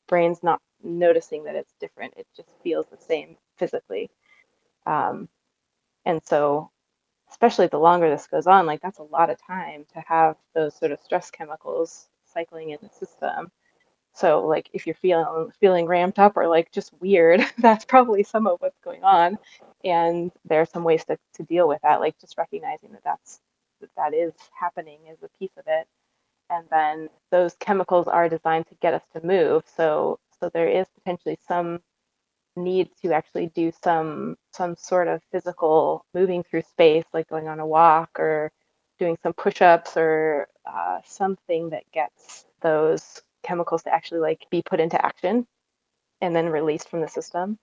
[0.08, 4.10] Brain's not noticing that it's different; it just feels the same physically.
[4.86, 5.28] Um,
[6.04, 6.70] and so
[7.34, 10.72] especially the longer this goes on, like that's a lot of time to have those
[10.76, 13.50] sort of stress chemicals cycling in the system.
[14.12, 18.46] So like if you're feeling feeling ramped up or like just weird, that's probably some
[18.46, 19.36] of what's going on.
[19.82, 23.40] And there are some ways to, to deal with that, like just recognizing that that's
[23.80, 25.88] that, that is happening is a piece of it.
[26.50, 29.64] And then those chemicals are designed to get us to move.
[29.76, 31.80] So so there is potentially some
[32.56, 37.60] need to actually do some some sort of physical moving through space, like going on
[37.60, 38.52] a walk or
[38.98, 44.80] doing some push-ups or uh, something that gets those chemicals to actually like be put
[44.80, 45.46] into action
[46.20, 47.58] and then released from the system.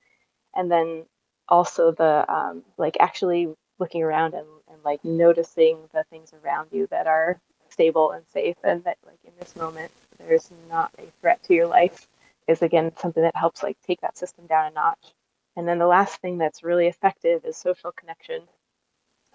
[0.55, 1.05] And then
[1.49, 6.87] also the um, like actually looking around and, and like noticing the things around you
[6.91, 11.41] that are stable and safe and that like in this moment there's not a threat
[11.43, 12.07] to your life
[12.47, 15.13] is again something that helps like take that system down a notch.
[15.55, 18.43] And then the last thing that's really effective is social connection.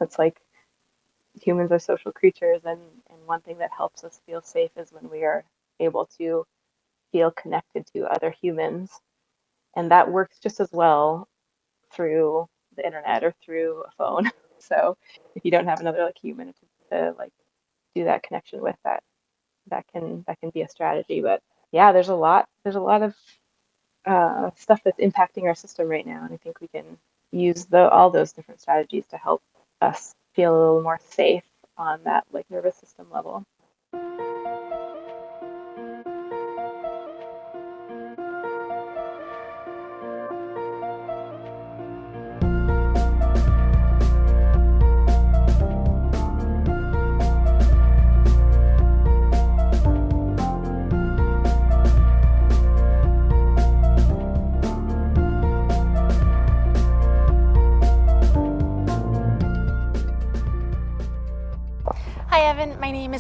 [0.01, 0.41] It's like
[1.41, 5.11] humans are social creatures and, and one thing that helps us feel safe is when
[5.11, 5.45] we are
[5.81, 6.47] able to
[7.13, 8.91] feel connected to other humans.
[9.77, 11.29] And that works just as well
[11.93, 14.31] through the internet or through a phone.
[14.59, 14.97] So
[15.35, 17.33] if you don't have another like human to, to like
[17.95, 19.03] do that connection with that
[19.69, 21.21] that can that can be a strategy.
[21.21, 23.15] But yeah, there's a lot there's a lot of
[24.07, 26.99] uh, stuff that's impacting our system right now, and I think we can
[27.33, 29.43] use the all those different strategies to help
[29.81, 31.45] us feel a little more safe
[31.79, 33.45] on that like nervous system level.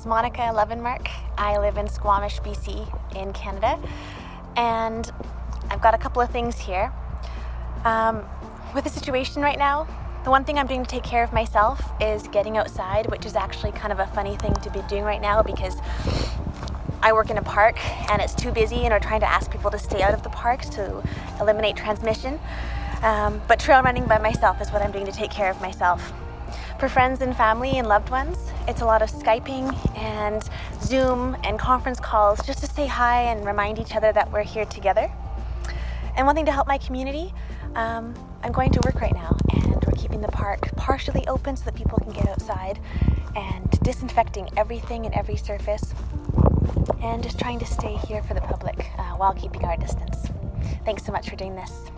[0.07, 1.09] Monica Levenmark.
[1.37, 3.79] I live in Squamish, BC, in Canada,
[4.57, 5.13] and
[5.69, 6.93] I've got a couple of things here.
[7.85, 8.25] Um,
[8.75, 9.87] with the situation right now,
[10.25, 13.37] the one thing I'm doing to take care of myself is getting outside, which is
[13.37, 15.77] actually kind of a funny thing to be doing right now because
[17.03, 17.77] I work in a park
[18.11, 20.31] and it's too busy, and we're trying to ask people to stay out of the
[20.31, 21.03] park to
[21.41, 22.41] eliminate transmission.
[23.03, 26.13] Um, but trail running by myself is what I'm doing to take care of myself.
[26.79, 28.37] For friends and family and loved ones,
[28.69, 30.47] it's a lot of Skyping and
[30.83, 34.67] Zoom and conference calls just to say hi and remind each other that we're here
[34.67, 35.11] together.
[36.19, 37.33] And one thing to help my community,
[37.77, 41.65] um, I'm going to work right now and we're keeping the park partially open so
[41.65, 42.79] that people can get outside
[43.35, 45.95] and disinfecting everything and every surface
[47.03, 50.29] and just trying to stay here for the public uh, while keeping our distance.
[50.85, 51.91] Thanks so much for doing this.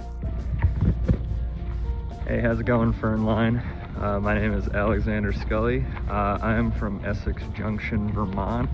[2.28, 3.60] Hey, how's it going, Firn Line?
[4.00, 5.84] Uh, my name is Alexander Scully.
[6.08, 8.70] Uh, I am from Essex Junction, Vermont.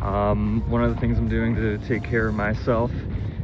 [0.00, 2.90] Um, one of the things I'm doing to take care of myself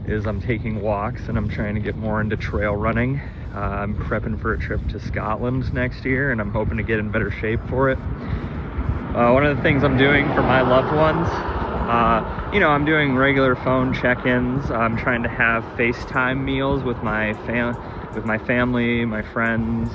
[0.06, 3.20] is I'm taking walks and I'm trying to get more into trail running.
[3.54, 6.98] Uh, I'm prepping for a trip to Scotland next year and I'm hoping to get
[6.98, 7.98] in better shape for it.
[7.98, 12.86] Uh, one of the things I'm doing for my loved ones, uh, you know, I'm
[12.86, 14.70] doing regular phone check-ins.
[14.70, 17.76] I'm trying to have FaceTime meals with my fam-
[18.14, 19.92] with my family, my friends,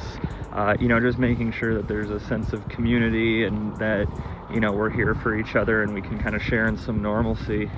[0.56, 4.08] uh, you know, just making sure that there's a sense of community and that,
[4.50, 7.02] you know, we're here for each other and we can kind of share in some
[7.02, 7.70] normalcy.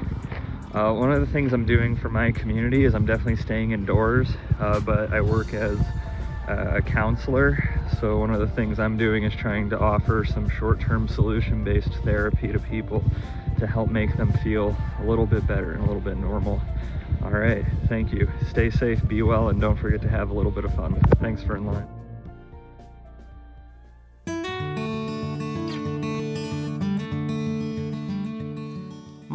[0.76, 4.30] Uh, one of the things I'm doing for my community is I'm definitely staying indoors,
[4.60, 5.80] uh, but I work as
[6.48, 7.58] a counselor.
[8.00, 12.52] So one of the things I'm doing is trying to offer some short-term solution-based therapy
[12.54, 13.04] to people
[13.58, 16.62] to help make them feel a little bit better and a little bit normal.
[17.24, 18.30] All right, thank you.
[18.50, 21.02] Stay safe, be well, and don't forget to have a little bit of fun.
[21.20, 21.97] Thanks Firn Line.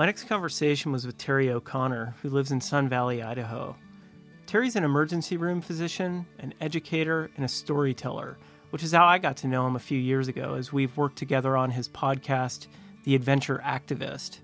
[0.03, 3.77] My next conversation was with Terry O'Connor, who lives in Sun Valley, Idaho.
[4.47, 8.37] Terry's an emergency room physician, an educator, and a storyteller,
[8.71, 11.19] which is how I got to know him a few years ago as we've worked
[11.19, 12.67] together on his podcast,
[13.05, 14.41] The Adventure Activist.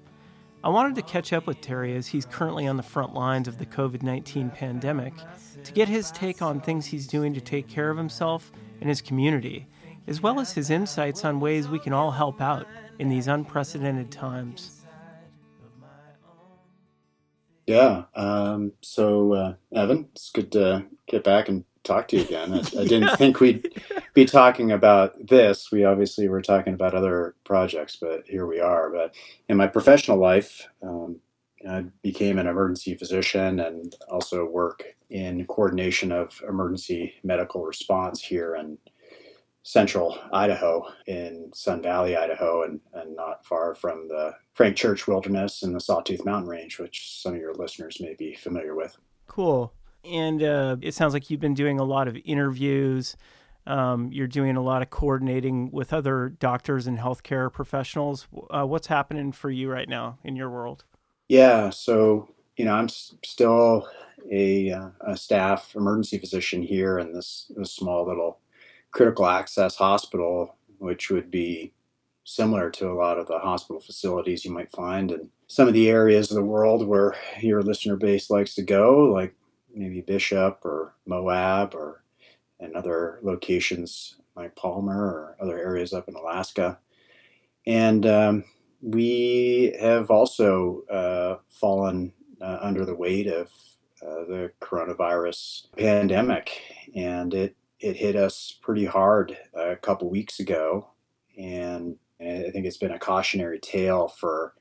[0.63, 3.59] I wanted to catch up with Terry as he's currently on the front lines of
[3.59, 5.15] the COVID 19 pandemic
[5.65, 9.01] to get his take on things he's doing to take care of himself and his
[9.03, 9.67] community,
[10.07, 12.69] as well as his insights on ways we can all help out
[13.01, 14.78] in these unprecedented times.
[17.69, 18.05] Yeah.
[18.17, 22.55] Um, so, uh, Evan, it's good to get back and talk to you again.
[22.55, 23.83] I, I didn't think we'd
[24.15, 25.71] be talking about this.
[25.73, 28.91] We obviously were talking about other projects, but here we are.
[28.91, 29.15] But
[29.51, 31.21] in my professional life, um,
[31.69, 38.57] I became an emergency physician and also work in coordination of emergency medical response here
[38.57, 38.79] in
[39.69, 45.63] central Idaho in Sun Valley, Idaho, and, and not far from the Frank Church Wilderness
[45.63, 48.97] and the Sawtooth Mountain Range, which some of your listeners may be familiar with.
[49.27, 49.75] Cool.
[50.05, 53.15] And uh, it sounds like you've been doing a lot of interviews.
[53.67, 58.27] Um, you're doing a lot of coordinating with other doctors and healthcare professionals.
[58.49, 60.87] Uh, what's happening for you right now in your world?
[61.29, 63.87] Yeah, so you know, I'm s- still
[64.33, 68.41] a, uh, a staff emergency physician here in this, this small little
[68.91, 71.73] critical access hospital, which would be
[72.25, 75.89] similar to a lot of the hospital facilities you might find in some of the
[75.89, 79.35] areas of the world where your listener base likes to go, like
[79.75, 82.03] maybe Bishop or Moab or
[82.61, 86.79] and other locations like Palmer or other areas up in Alaska.
[87.67, 88.45] And um,
[88.83, 93.51] we have also uh, fallen uh, under the weight of
[94.03, 96.61] uh, the coronavirus pandemic,
[96.95, 100.89] and it it hit us pretty hard a couple weeks ago,
[101.39, 104.55] and I think it's been a cautionary tale for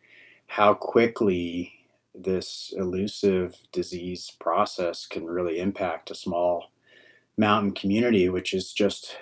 [0.48, 1.74] how quickly
[2.14, 6.72] this elusive disease process can really impact a small
[7.38, 9.18] mountain community, which is just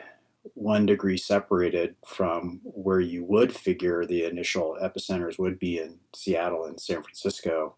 [0.54, 6.66] one degree separated from where you would figure the initial epicenters would be in Seattle
[6.66, 7.76] and San Francisco.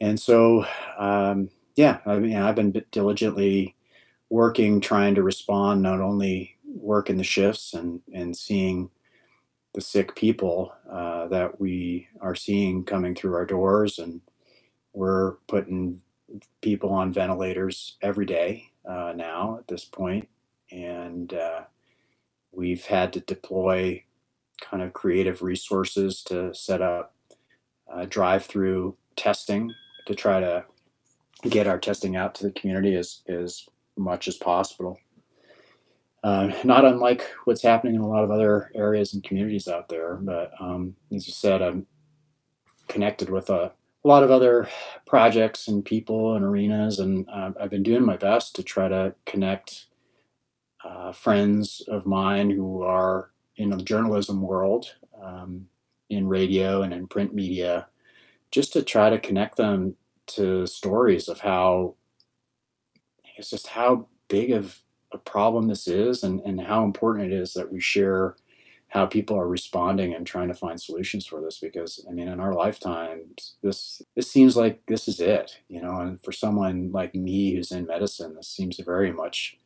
[0.00, 0.66] And so,
[0.98, 3.75] um, yeah, I mean, I've been diligently
[4.30, 8.90] working, trying to respond, not only working the shifts and, and seeing
[9.74, 13.98] the sick people uh, that we are seeing coming through our doors.
[13.98, 14.20] And
[14.92, 16.00] we're putting
[16.60, 19.90] people on ventilators every day uh, now at this.
[20.70, 21.62] And uh,
[22.52, 24.02] we've had to deploy
[24.60, 27.14] kind of creative resources to set up
[27.92, 29.72] uh, drive through testing
[30.06, 30.64] to try to
[31.48, 33.66] get our testing out to the community as, as
[33.96, 34.98] much as possible.
[36.22, 40.16] Uh, not unlike what's happening in a lot of other areas and communities out there.
[40.16, 41.86] But um, as you said, I'm
[42.88, 43.72] connected with a,
[44.04, 44.68] a, lot of other
[45.06, 49.14] projects and people and arenas, and uh, I've been doing my best to try to
[49.24, 49.86] connect
[50.84, 55.66] uh, friends of mine who are in the journalism world, um,
[56.10, 57.86] in radio and in print media,
[58.50, 59.94] just to try to connect them
[60.26, 61.94] to stories of how
[63.36, 64.80] it's just how big of
[65.12, 68.36] a problem this is and, and how important it is that we share
[68.88, 72.40] how people are responding and trying to find solutions for this because i mean in
[72.40, 77.14] our lifetimes this this seems like this is it you know and for someone like
[77.14, 79.58] me who's in medicine this seems very much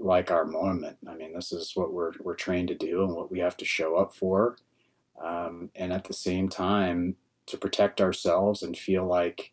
[0.00, 0.96] like our moment.
[1.08, 3.64] I mean this is what we're, we're trained to do and what we have to
[3.64, 4.56] show up for.
[5.22, 9.52] Um, and at the same time to protect ourselves and feel like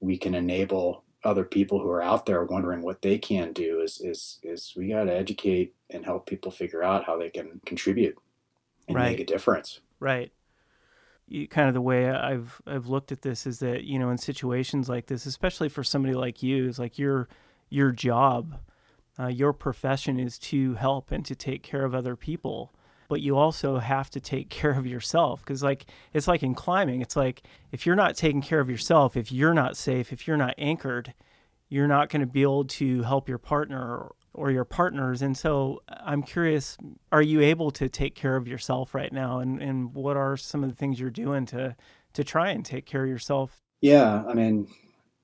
[0.00, 4.00] we can enable other people who are out there wondering what they can do is
[4.00, 8.16] is is we got to educate and help people figure out how they can contribute
[8.88, 9.10] and right.
[9.10, 9.80] make a difference.
[9.98, 10.32] Right.
[11.28, 14.18] You, kind of the way I've I've looked at this is that you know in
[14.18, 17.28] situations like this, especially for somebody like you, is like your
[17.68, 18.60] your job,
[19.18, 22.72] uh, your profession is to help and to take care of other people
[23.08, 27.00] but you also have to take care of yourself because like it's like in climbing
[27.00, 27.42] it's like
[27.72, 31.14] if you're not taking care of yourself if you're not safe if you're not anchored
[31.68, 35.82] you're not going to be able to help your partner or your partners and so
[35.88, 36.76] uh, i'm curious
[37.12, 39.38] are you able to take care of yourself right now?
[39.38, 41.74] And, and what are some of the things you're doing to
[42.12, 43.56] to try and take care of yourself?
[43.80, 44.68] Yeah i mean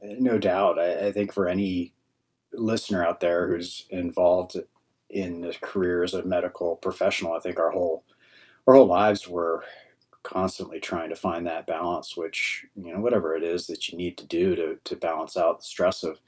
[0.03, 0.79] no doubt.
[0.79, 1.93] I, I think for any
[2.53, 4.57] listener out there who's involved
[5.13, 7.35] in the career as a medical professional.
[7.35, 8.05] I think our whole
[8.67, 9.65] our whole lives were
[10.23, 14.17] constantly trying to find that balance, which you know whatever it is that you need
[14.19, 16.19] to do to to balance out the stress of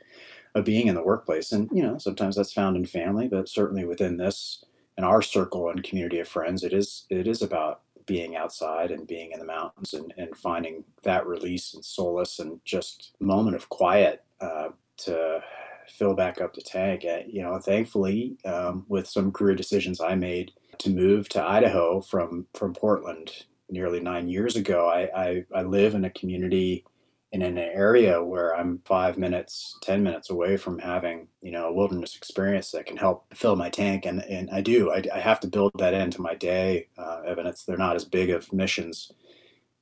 [0.55, 1.53] of being in the workplace.
[1.53, 4.64] And you know sometimes that's found in family, but certainly within this
[4.97, 9.07] in our circle and community of friends, it is it is about being outside and
[9.07, 13.68] being in the mountains and, and finding that release and solace and just moment of
[13.70, 15.41] quiet uh, to
[15.89, 17.05] fill back up the tank.
[17.05, 22.01] Uh, you know, thankfully, um, with some career decisions I made to move to Idaho
[22.01, 26.85] from from Portland nearly nine years ago, I, I, I live in a community
[27.32, 31.72] in an area where I'm five minutes, 10 minutes away from having, you know, a
[31.72, 34.07] wilderness experience that can help fill my tank.
[34.07, 36.87] And, and I do, I, I have to build that into my day.
[36.97, 39.11] Uh, Evan, it's, they're not as big of missions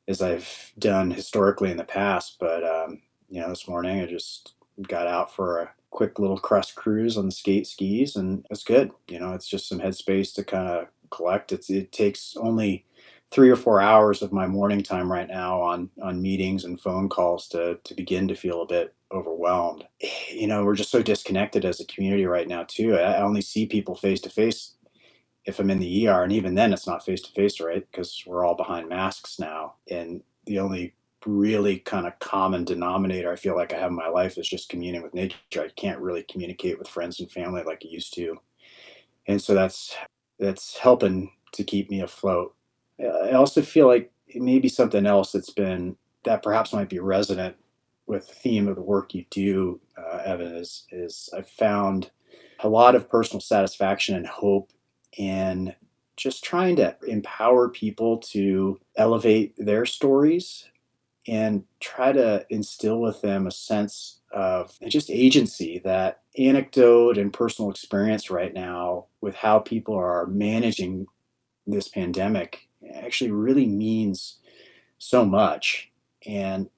[0.09, 2.39] as I've done historically in the past.
[2.41, 4.55] But, um, you know, this morning I just
[4.89, 8.91] got out for a quick little crust cruise on the skate skis, and it's good.
[9.09, 11.53] You know, it's just some headspace to kind of collect.
[11.53, 12.85] It's it takes only
[13.31, 17.09] three or four hours of my morning time right now on on meetings and phone
[17.09, 19.87] calls to to begin to feel a bit overwhelmed.
[20.33, 22.97] You know, we're just so disconnected as a community right now too.
[22.97, 24.75] I only see people face to face
[25.45, 27.87] if I'm in the ER, and even then, it's not face to face, right?
[27.91, 30.95] Because we're all behind masks now, and the only
[31.27, 34.69] really kind of common denominator I feel like I have in my life is just
[34.69, 35.37] communing with nature.
[35.57, 38.39] I can't really communicate with friends and family like I used to.
[39.27, 39.97] And so that's
[40.39, 42.55] that's helping to keep me afloat.
[43.01, 47.57] I also feel like maybe something else that's been that perhaps might be resonant
[48.07, 52.11] with the theme of the work you do, uh, Evan, is, is I've found
[52.61, 54.71] a lot of personal satisfaction and hope
[55.17, 55.75] in
[56.17, 60.69] just trying to empower people to elevate their stories
[61.27, 67.71] and try to instill with them a sense of just agency that anecdote and personal
[67.71, 71.07] experience right now with how people are managing
[71.67, 74.39] this pandemic actually really means
[74.99, 75.91] so much.
[76.27, 76.69] And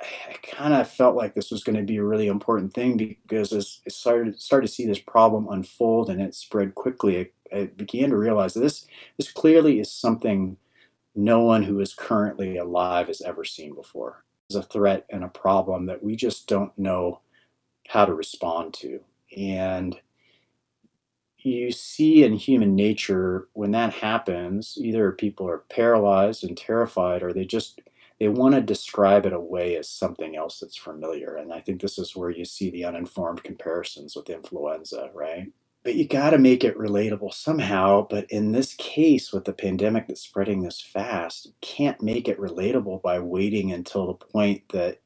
[0.00, 3.52] I kind of felt like this was going to be a really important thing because
[3.52, 7.64] as I started started to see this problem unfold and it spread quickly, I, I
[7.66, 10.56] began to realize that this this clearly is something
[11.14, 14.24] no one who is currently alive has ever seen before.
[14.48, 17.20] It's a threat and a problem that we just don't know
[17.88, 19.00] how to respond to.
[19.36, 19.98] And
[21.38, 27.32] you see in human nature when that happens, either people are paralyzed and terrified, or
[27.32, 27.80] they just
[28.20, 31.36] they want to describe it away as something else that's familiar.
[31.36, 35.48] And I think this is where you see the uninformed comparisons with influenza, right?
[35.84, 38.06] But you got to make it relatable somehow.
[38.08, 42.40] But in this case, with the pandemic that's spreading this fast, you can't make it
[42.40, 45.00] relatable by waiting until the point that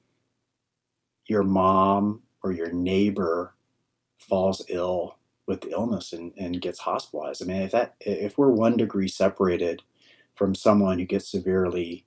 [1.27, 3.55] your mom or your neighbor
[4.19, 7.43] falls ill with the illness and, and gets hospitalized.
[7.43, 9.83] I mean, if that if we're one degree separated
[10.37, 12.05] from someone who gets severely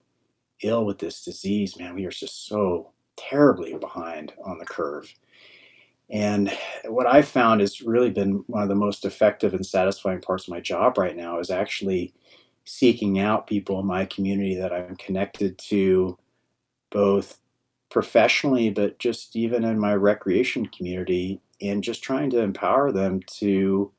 [0.63, 5.13] ill with this disease, man, we are just so terribly behind on the curve.
[6.09, 6.51] And
[6.85, 10.51] what I've found has really been one of the most effective and satisfying parts of
[10.51, 12.13] my job right now is actually
[12.65, 16.17] seeking out people in my community that I'm connected to
[16.89, 17.39] both
[17.89, 23.91] professionally, but just even in my recreation community, and just trying to empower them to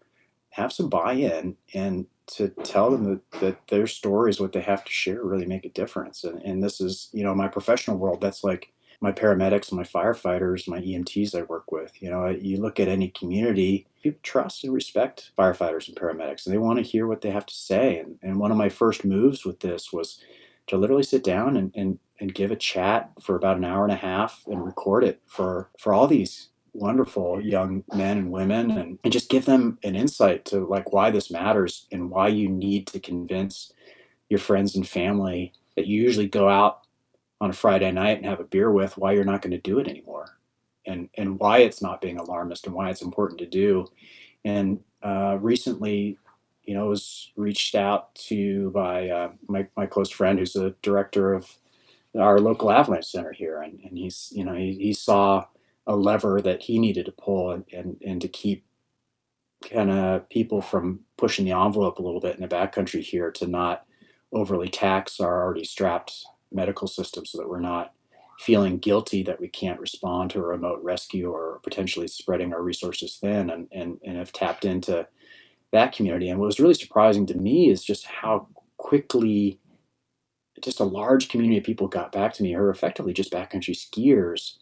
[0.50, 4.84] have some buy in and to tell them that, that their stories, what they have
[4.84, 6.24] to share, really make a difference.
[6.24, 10.68] And, and this is, you know, my professional world, that's like my paramedics, my firefighters,
[10.68, 12.03] my EMTs I work with.
[12.03, 16.55] You know, you look at any community, people trust and respect firefighters and paramedics, and
[16.55, 17.98] they want to hear what they have to say.
[17.98, 20.22] And, and one of my first moves with this was
[20.66, 23.92] to literally sit down and, and, and give a chat for about an hour and
[23.92, 28.98] a half and record it for, for all these wonderful young men and women and,
[29.03, 32.86] and just give them an insight to like why this matters and why you need
[32.86, 33.72] to convince
[34.28, 36.79] your friends and family that you usually go out
[37.41, 39.78] on a Friday night and have a beer with why you're not going to do
[39.78, 40.38] it anymore.
[40.86, 43.86] And and why it's not being alarmist and why it's important to do.
[44.45, 46.18] And uh, recently
[46.64, 51.34] you know was reached out to by uh, my, my close friend who's the director
[51.34, 51.51] of
[52.18, 53.62] our local avalanche center here.
[53.62, 55.47] And, and he's you know he, he saw
[55.86, 58.64] a lever that he needed to pull and, and, and to keep
[59.68, 63.47] kind of people from pushing the envelope a little bit in the backcountry here to
[63.47, 63.84] not
[64.32, 67.92] overly tax our already strapped medical system so that we're not
[68.38, 73.18] feeling guilty that we can't respond to a remote rescue or potentially spreading our resources
[73.20, 75.07] thin and, and, and have tapped into
[75.72, 76.30] that community.
[76.30, 78.48] And what was really surprising to me is just how
[78.78, 79.61] quickly
[80.62, 84.57] just a large community of people got back to me are effectively just backcountry skiers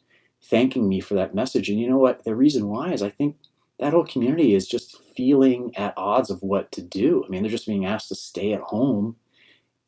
[0.44, 1.68] thanking me for that message.
[1.68, 2.24] And you know what?
[2.24, 3.36] The reason why is I think
[3.78, 7.24] that whole community is just feeling at odds of what to do.
[7.24, 9.16] I mean, they're just being asked to stay at home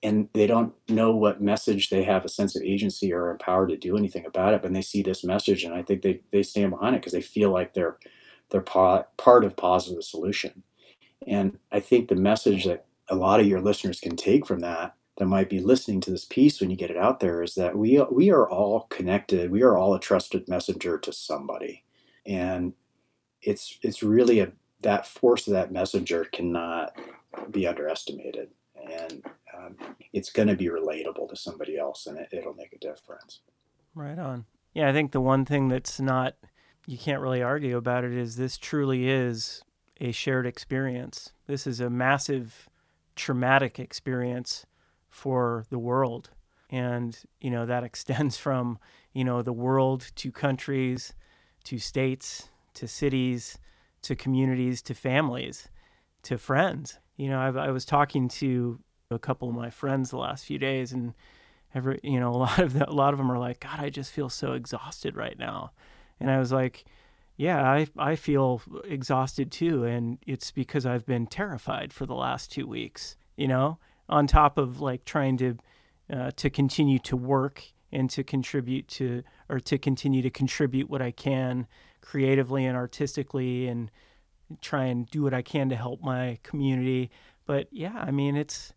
[0.03, 3.77] and they don't know what message they have a sense of agency or empowered to
[3.77, 4.63] do anything about it.
[4.63, 7.21] But they see this message and I think they, they stand behind it because they
[7.21, 7.99] feel like they're
[8.51, 10.63] they're part of positive solution.
[11.27, 14.95] And I think the message that a lot of your listeners can take from that
[15.19, 17.77] that might be listening to this piece when you get it out there is that
[17.77, 19.51] we we are all connected.
[19.51, 21.85] We are all a trusted messenger to somebody,
[22.25, 22.73] and
[23.43, 26.97] it's it's really a that force of that messenger cannot
[27.51, 28.49] be underestimated,
[28.91, 29.23] and
[29.67, 29.77] um,
[30.13, 33.41] it's going to be relatable to somebody else, and it, it'll make a difference.
[33.95, 34.45] Right on.
[34.75, 36.37] Yeah, I think the one thing that's not
[36.87, 39.63] you can't really argue about it is this truly is
[40.01, 41.33] a shared experience.
[41.47, 42.69] This is a massive
[43.15, 44.67] traumatic experience
[45.09, 46.31] for the world.
[46.71, 48.79] And, you know, that extends from,
[49.13, 51.15] you know, the world to countries,
[51.65, 53.59] to states, to cities,
[54.03, 55.69] to communities, to families,
[56.23, 56.99] to friends.
[57.17, 58.81] You know, I've, I was talking to
[59.11, 61.15] a couple of my friends the last few days, and
[61.75, 63.91] every, you know, a lot of the, a lot of them are like, God, I
[63.91, 65.73] just feel so exhausted right now.
[66.19, 66.85] And I was like,
[67.37, 69.85] yeah, I, I feel exhausted too.
[69.85, 73.79] And it's because I've been terrified for the last two weeks, you know?
[74.11, 75.57] on top of like trying to
[76.13, 81.01] uh, to continue to work and to contribute to or to continue to contribute what
[81.01, 81.67] I can
[82.01, 83.91] creatively and artistically and
[84.61, 87.11] try and do what I can to help my community.
[87.47, 88.73] But yeah, I mean, it's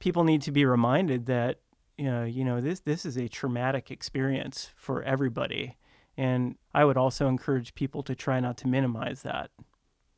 [0.00, 1.60] people need to be reminded that
[1.96, 5.76] you know, you know this this is a traumatic experience for everybody.
[6.16, 9.50] And I would also encourage people to try not to minimize that.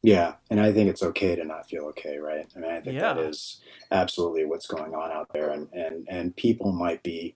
[0.03, 2.47] Yeah, and I think it's okay to not feel okay, right?
[2.57, 3.15] I mean, I think yeah.
[3.15, 3.61] that is
[3.91, 7.35] absolutely what's going on out there, and and and people might be,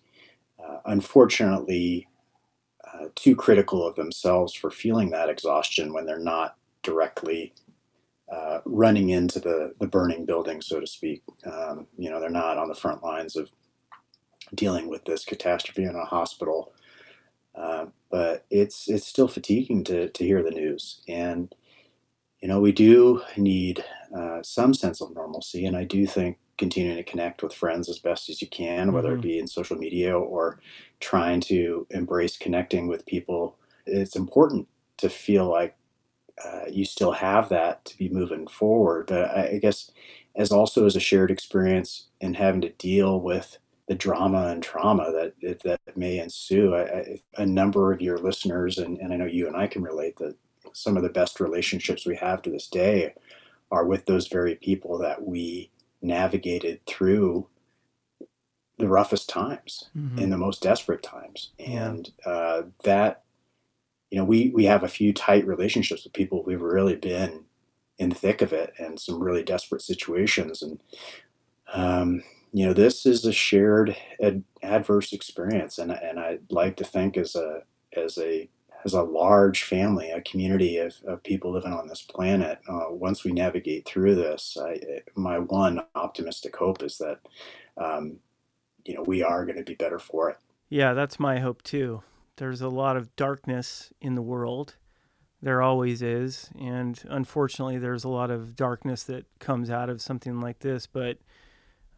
[0.64, 2.08] uh, unfortunately,
[2.92, 7.52] uh, too critical of themselves for feeling that exhaustion when they're not directly
[8.30, 11.22] uh, running into the the burning building, so to speak.
[11.44, 13.50] Um, you know, they're not on the front lines of
[14.54, 16.72] dealing with this catastrophe in a hospital,
[17.54, 21.54] uh, but it's it's still fatiguing to to hear the news and
[22.40, 25.66] you know, we do need uh, some sense of normalcy.
[25.66, 29.08] And I do think continuing to connect with friends as best as you can, whether
[29.10, 29.18] mm-hmm.
[29.18, 30.60] it be in social media or
[31.00, 34.68] trying to embrace connecting with people, it's important
[34.98, 35.76] to feel like
[36.44, 39.06] uh, you still have that to be moving forward.
[39.06, 39.90] But I, I guess
[40.34, 43.58] as also as a shared experience in having to deal with
[43.88, 46.74] the drama and trauma that that may ensue.
[46.74, 49.82] I, I, a number of your listeners, and, and I know you and I can
[49.82, 50.36] relate that
[50.72, 53.14] some of the best relationships we have to this day
[53.70, 55.70] are with those very people that we
[56.02, 57.46] navigated through
[58.78, 60.18] the roughest times mm-hmm.
[60.18, 63.22] in the most desperate times and uh, that
[64.16, 67.44] you know we we have a few tight relationships with people we've really been
[67.98, 70.80] in the thick of it and some really desperate situations and
[71.74, 76.84] um, you know this is a shared ad- adverse experience and and I'd like to
[76.84, 77.64] think as a
[77.94, 78.48] as a
[78.86, 83.24] as a large family, a community of, of people living on this planet, uh, once
[83.24, 84.78] we navigate through this, I,
[85.16, 87.18] my one optimistic hope is that
[87.76, 88.18] um,
[88.86, 90.38] you know we are going to be better for it.
[90.70, 92.02] Yeah, that's my hope too.
[92.36, 94.76] There's a lot of darkness in the world.
[95.42, 100.40] There always is, and unfortunately, there's a lot of darkness that comes out of something
[100.40, 100.86] like this.
[100.86, 101.18] But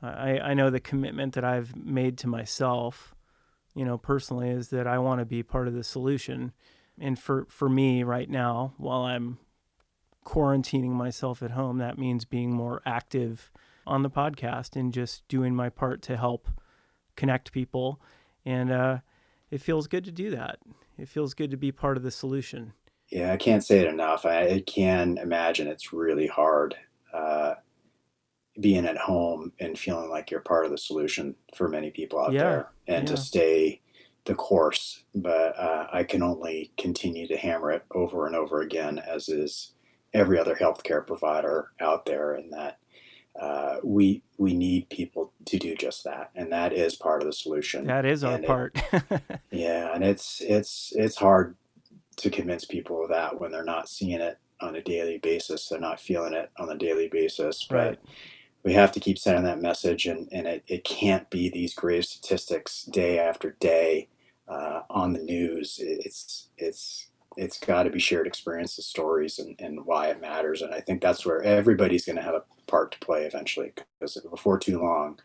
[0.03, 3.15] I, I know the commitment that I've made to myself,
[3.75, 6.53] you know, personally, is that I want to be part of the solution.
[7.01, 9.39] And for for me right now, while I'm
[10.25, 13.51] quarantining myself at home, that means being more active
[13.87, 16.49] on the podcast and just doing my part to help
[17.17, 18.01] connect people.
[18.45, 18.99] And uh,
[19.51, 20.59] it feels good to do that.
[20.97, 22.73] It feels good to be part of the solution.
[23.11, 24.27] Yeah, I can't say it enough.
[24.27, 26.75] I, can imagine it's really hard
[27.15, 27.55] uh,
[28.61, 32.33] being at home and feeling like you're part of the solution for many people out
[32.33, 33.15] yeah, there and yeah.
[33.15, 33.81] to stay
[34.27, 35.05] the course.
[35.15, 39.73] But uh, I can only continue to hammer it over and over again, as is
[40.13, 42.79] every other healthcare provider out there, in that
[43.41, 47.33] uh, we we need people to do just that, and that is part of the
[47.33, 47.87] solution.
[47.87, 48.73] That is our and part.
[48.93, 51.57] It, yeah, and it's it's it's hard
[52.17, 55.69] to convince people of that when they're not seeing it on a daily basis.
[55.69, 57.65] They're not feeling it on a daily basis.
[57.69, 57.99] But right.
[58.65, 62.07] we have to keep sending that message, and and it, it can't be these grave
[62.07, 64.09] statistics day after day
[64.49, 65.79] uh, on the news.
[65.81, 67.08] It's it's
[67.39, 70.63] it's got to be shared experiences, stories, and, and why it matters.
[70.63, 74.17] And I think that's where everybody's going to have a part to play eventually, because
[74.31, 75.19] before too long,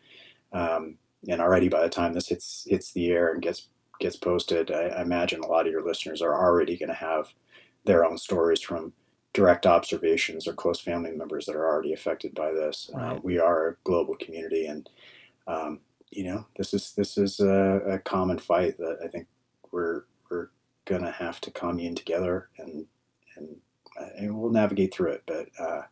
[0.52, 0.96] um,
[1.28, 3.68] and already by the time this hits hits the air and gets
[4.00, 7.32] gets posted, I, I imagine a lot of your listeners are already going to have
[7.84, 8.92] their own stories from
[9.32, 12.90] direct observations or close family members that are already affected by this.
[12.94, 13.16] Uh, right.
[13.16, 14.88] Uh, we are a global community, and
[15.48, 19.26] um, you know this is this is a, a common fight that I think
[19.72, 20.04] we're we're
[20.86, 22.86] gonna have to commune together and
[23.36, 23.56] and
[24.18, 25.22] and we'll navigate through it.
[25.26, 25.82] But uh,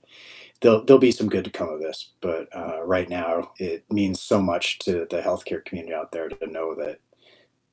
[0.61, 2.11] there'll there'll be some good to come of this.
[2.21, 6.47] But uh, right now, it means so much to the healthcare community out there to
[6.47, 7.01] know that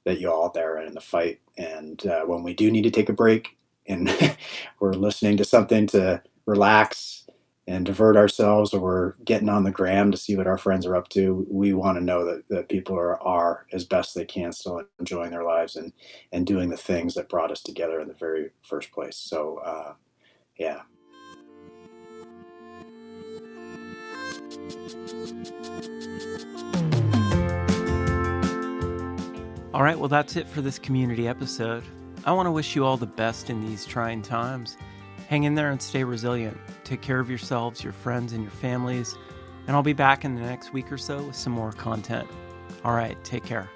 [0.06, 1.40] that you all there in the fight.
[1.58, 3.58] And uh, when we do need to take a break
[3.88, 4.10] and
[4.80, 7.29] we're listening to something to relax
[7.70, 10.96] and divert ourselves or we're getting on the gram to see what our friends are
[10.96, 11.46] up to.
[11.52, 15.30] We want to know that, that people are, are as best they can still enjoying
[15.30, 15.94] their lives and
[16.32, 19.18] and doing the things that brought us together in the very first place.
[19.18, 19.94] So uh,
[20.58, 20.82] yeah.
[29.76, 31.84] All right well that's it for this community episode.
[32.26, 34.76] I want to wish you all the best in these trying times
[35.30, 36.58] Hang in there and stay resilient.
[36.84, 39.16] Take care of yourselves, your friends, and your families.
[39.68, 42.28] And I'll be back in the next week or so with some more content.
[42.84, 43.70] All right, take care.